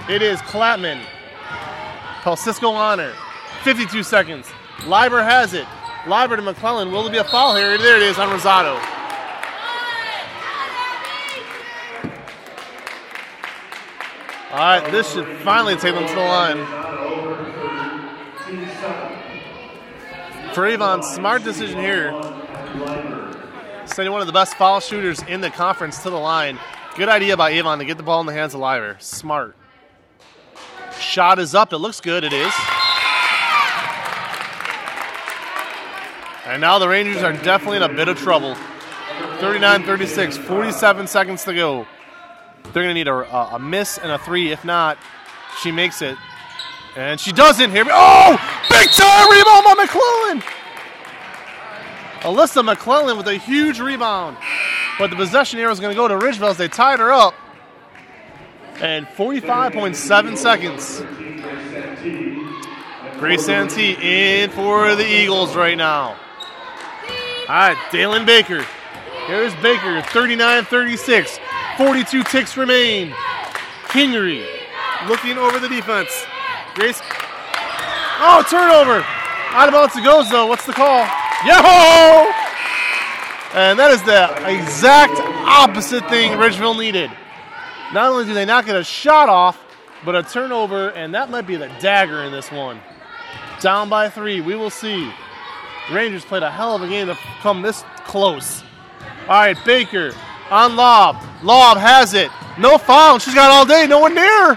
[0.07, 1.01] It is Clapman.
[2.35, 3.13] Cisco Honor.
[3.63, 4.47] 52 seconds.
[4.85, 5.65] Liber has it.
[6.07, 6.91] Liber to McClellan.
[6.91, 7.77] Will there be a foul here?
[7.77, 8.79] There it is on Rosado.
[14.49, 16.65] All right, this should finally take them to the line.
[20.53, 22.11] For Avon, smart decision here.
[23.85, 26.57] Sending one of the best foul shooters in the conference to the line.
[26.95, 28.95] Good idea by Avon to get the ball in the hands of Liber.
[28.99, 29.55] Smart.
[30.97, 31.73] Shot is up.
[31.73, 32.23] It looks good.
[32.23, 32.53] It is.
[36.47, 38.55] And now the Rangers are definitely in a bit of trouble.
[39.41, 41.85] 39 36, 47 seconds to go.
[42.63, 44.53] They're going to need a, a, miss and a three.
[44.53, 44.97] If not,
[45.61, 46.17] she makes it.
[46.95, 47.71] And she doesn't.
[47.71, 48.37] Here we Oh!
[48.69, 50.43] Big time rebound by McClellan!
[52.21, 54.37] Alyssa McClellan with a huge rebound.
[54.97, 57.33] But the possession here is going to go to Ridgeville as they tied her up.
[58.79, 61.03] And 45.7 seconds.
[63.19, 66.17] Grace Santee in for the Eagles right now.
[67.47, 68.65] All right, Dalen Baker.
[69.25, 71.39] Here's Baker, 39 36.
[71.77, 73.13] 42 ticks remain.
[73.85, 74.45] Kingery
[75.07, 76.25] looking over the defense.
[76.73, 76.99] Grace.
[78.19, 79.05] Oh, turnover.
[79.51, 80.45] Out of bounds it goes, though.
[80.47, 80.99] What's the call?
[81.45, 82.31] Yo!
[83.53, 87.09] And that is the exact opposite thing Ridgeville needed.
[87.93, 89.57] Not only do they not get a shot off,
[90.03, 92.81] but a turnover, and that might be the dagger in this one.
[93.61, 94.41] Down by three.
[94.41, 95.11] We will see.
[95.91, 98.63] Rangers played a hell of a game to come this close.
[99.27, 100.13] All right, Baker
[100.49, 101.17] on Lob.
[101.43, 102.31] Lob has it.
[102.57, 103.19] No foul.
[103.19, 103.85] She's got all day.
[103.87, 104.55] No one near.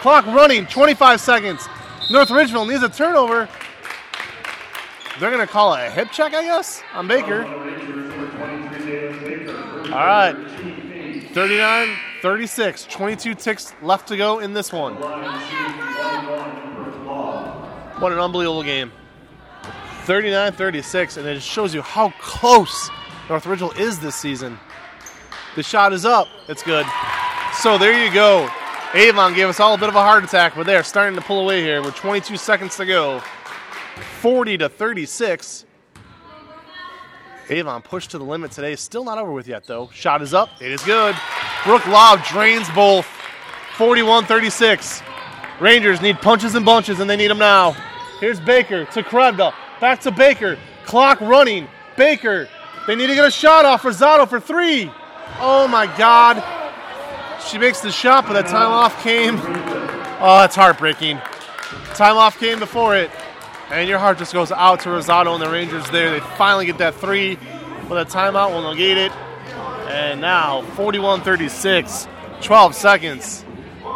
[0.00, 0.66] Clock running.
[0.66, 1.68] 25 seconds.
[2.10, 3.48] North Ridgeville needs a turnover.
[5.18, 7.44] They're going to call it a hip check, I guess, on Baker.
[9.86, 10.34] All right.
[11.32, 12.84] 39 36.
[12.84, 14.94] 22 ticks left to go in this one.
[17.98, 18.92] What an unbelievable game.
[20.06, 22.90] 39 36, and it shows you how close
[23.28, 24.56] North Ridgeville is this season.
[25.56, 26.28] The shot is up.
[26.48, 26.86] It's good.
[27.54, 28.48] So there you go.
[28.94, 31.40] Avon gave us all a bit of a heart attack, but they're starting to pull
[31.40, 33.20] away here with 22 seconds to go.
[34.20, 35.66] 40 to 36.
[37.50, 38.76] Avon pushed to the limit today.
[38.76, 39.90] Still not over with yet, though.
[39.92, 40.50] Shot is up.
[40.60, 41.16] It is good.
[41.64, 43.06] Brooke Lob drains both.
[43.76, 45.02] 41 36.
[45.58, 47.72] Rangers need punches and bunches, and they need them now.
[48.20, 49.52] Here's Baker to Krebda.
[49.80, 50.58] Back to Baker.
[50.84, 51.68] Clock running.
[51.96, 52.48] Baker.
[52.86, 53.82] They need to get a shot off.
[53.82, 54.90] Rosado for three.
[55.38, 56.42] Oh my God.
[57.42, 59.36] She makes the shot, but that time off came.
[60.18, 61.18] Oh, that's heartbreaking.
[61.94, 63.10] Time off came before it.
[63.70, 66.10] And your heart just goes out to Rosado and the Rangers there.
[66.10, 67.36] They finally get that three,
[67.88, 69.12] but a timeout will negate it.
[69.88, 72.08] And now 41 36,
[72.42, 73.44] 12 seconds.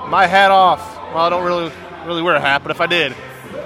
[0.08, 0.96] My hat off.
[1.14, 1.72] Well, I don't really
[2.06, 3.14] really wear a hat, but if I did,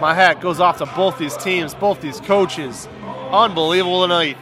[0.01, 2.89] my hat goes off to both these teams, both these coaches.
[3.31, 4.37] Unbelievable tonight.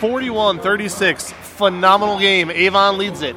[0.00, 1.32] 41 36.
[1.32, 2.50] Phenomenal game.
[2.50, 3.36] Avon leads it.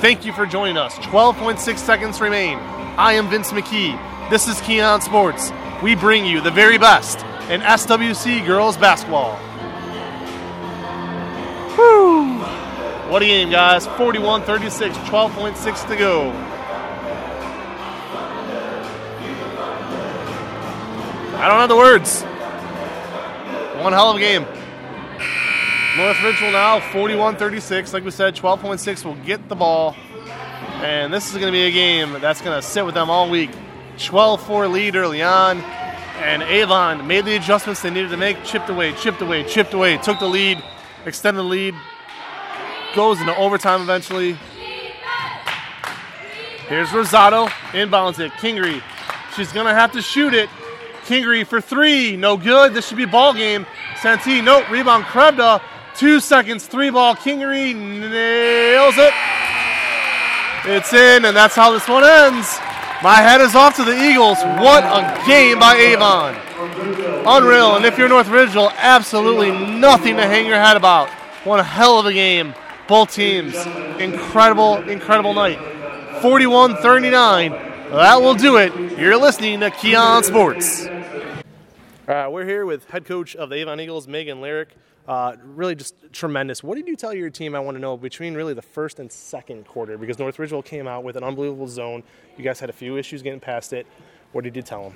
[0.00, 0.94] Thank you for joining us.
[0.96, 2.58] 12.6 seconds remain.
[2.96, 3.98] I am Vince McKee.
[4.30, 5.52] This is Keeon Sports.
[5.82, 7.18] We bring you the very best
[7.50, 9.36] in SWC girls basketball.
[11.76, 12.38] Whew.
[13.10, 13.86] What a game, guys.
[13.86, 16.47] 41 36, 12.6 to go.
[21.38, 22.22] I don't have the words.
[23.80, 24.42] One hell of a game.
[25.96, 27.92] North Ridgeville now 41 36.
[27.92, 29.94] Like we said, 12.6 will get the ball.
[30.82, 33.30] And this is going to be a game that's going to sit with them all
[33.30, 33.50] week.
[33.98, 35.60] 12 4 lead early on.
[36.20, 38.42] And Avon made the adjustments they needed to make.
[38.42, 39.96] Chipped away, chipped away, chipped away.
[39.98, 40.60] Took the lead,
[41.06, 41.74] extended the lead.
[42.96, 44.36] Goes into overtime eventually.
[46.66, 47.46] Here's Rosado.
[47.70, 48.32] Inbounds it.
[48.32, 48.82] Kingery.
[49.36, 50.50] She's going to have to shoot it.
[51.08, 52.16] Kingery for three.
[52.16, 52.74] No good.
[52.74, 53.66] This should be ball game.
[54.02, 54.42] Santee.
[54.42, 54.68] Nope.
[54.70, 55.04] Rebound.
[55.04, 55.62] Krebda.
[55.96, 56.66] Two seconds.
[56.66, 57.16] Three ball.
[57.16, 59.14] Kingery nails it.
[60.66, 62.58] It's in, and that's how this one ends.
[63.02, 64.36] My head is off to the Eagles.
[64.42, 66.34] What a game by Avon.
[67.26, 67.76] Unreal.
[67.76, 71.08] And if you're North Ridgeville, absolutely nothing to hang your head about.
[71.44, 72.54] What a hell of a game.
[72.86, 73.54] Both teams.
[73.98, 75.58] Incredible, incredible night.
[76.20, 77.50] 41 39.
[77.52, 78.98] That will do it.
[78.98, 80.86] You're listening to Keeon Sports.
[82.08, 84.70] Right, we're here with head coach of the Avon Eagles, Megan Lyric.
[85.06, 86.64] Uh, really just tremendous.
[86.64, 89.12] What did you tell your team, I want to know, between really the first and
[89.12, 89.98] second quarter?
[89.98, 92.02] Because North Ridgeville came out with an unbelievable zone.
[92.38, 93.86] You guys had a few issues getting past it.
[94.32, 94.94] What did you tell them?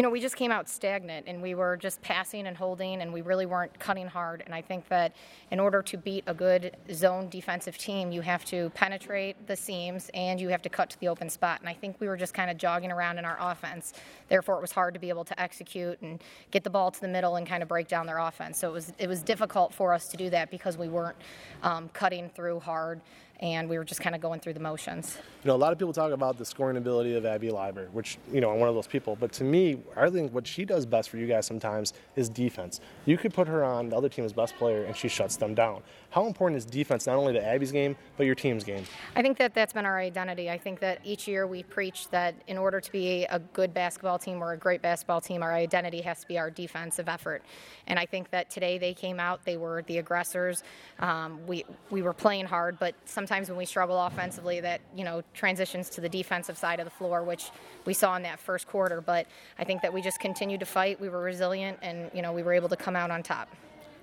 [0.00, 3.12] You know, we just came out stagnant and we were just passing and holding and
[3.12, 4.42] we really weren't cutting hard.
[4.46, 5.14] And I think that
[5.50, 10.10] in order to beat a good zone defensive team, you have to penetrate the seams
[10.14, 11.60] and you have to cut to the open spot.
[11.60, 13.92] And I think we were just kind of jogging around in our offense.
[14.30, 17.08] Therefore, it was hard to be able to execute and get the ball to the
[17.08, 18.58] middle and kind of break down their offense.
[18.58, 21.18] So it was it was difficult for us to do that because we weren't
[21.62, 23.02] um, cutting through hard
[23.40, 25.16] and we were just kind of going through the motions.
[25.42, 28.18] You know, a lot of people talk about the scoring ability of Abby Liber, which,
[28.30, 29.16] you know, I'm one of those people.
[29.18, 32.80] But to me, I think what she does best for you guys sometimes is defense.
[33.06, 35.82] You could put her on the other team's best player and she shuts them down.
[36.10, 38.84] How important is defense not only to Abby's game, but your team's game?
[39.14, 40.50] I think that that's been our identity.
[40.50, 44.18] I think that each year we preach that in order to be a good basketball
[44.18, 47.42] team or a great basketball team, our identity has to be our defensive effort.
[47.86, 50.64] And I think that today they came out, they were the aggressors.
[50.98, 55.22] Um, we, we were playing hard, but sometimes when we struggle offensively, that, you know,
[55.32, 57.50] transitions to the defensive side of the floor, which
[57.84, 59.00] we saw in that first quarter.
[59.00, 59.28] But
[59.60, 61.00] I think that we just continued to fight.
[61.00, 63.48] We were resilient and, you know, we were able to come out on top.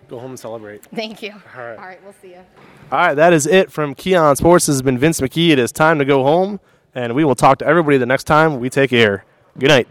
[0.09, 0.84] Go home and celebrate.
[0.85, 1.34] Thank you.
[1.55, 1.77] All right.
[1.77, 2.41] All right, we'll see you.
[2.91, 4.67] All right, that is it from Keeon Sports.
[4.67, 5.49] This has been Vince McKee.
[5.49, 6.59] It is time to go home,
[6.95, 9.25] and we will talk to everybody the next time we take air.
[9.59, 9.88] Good night.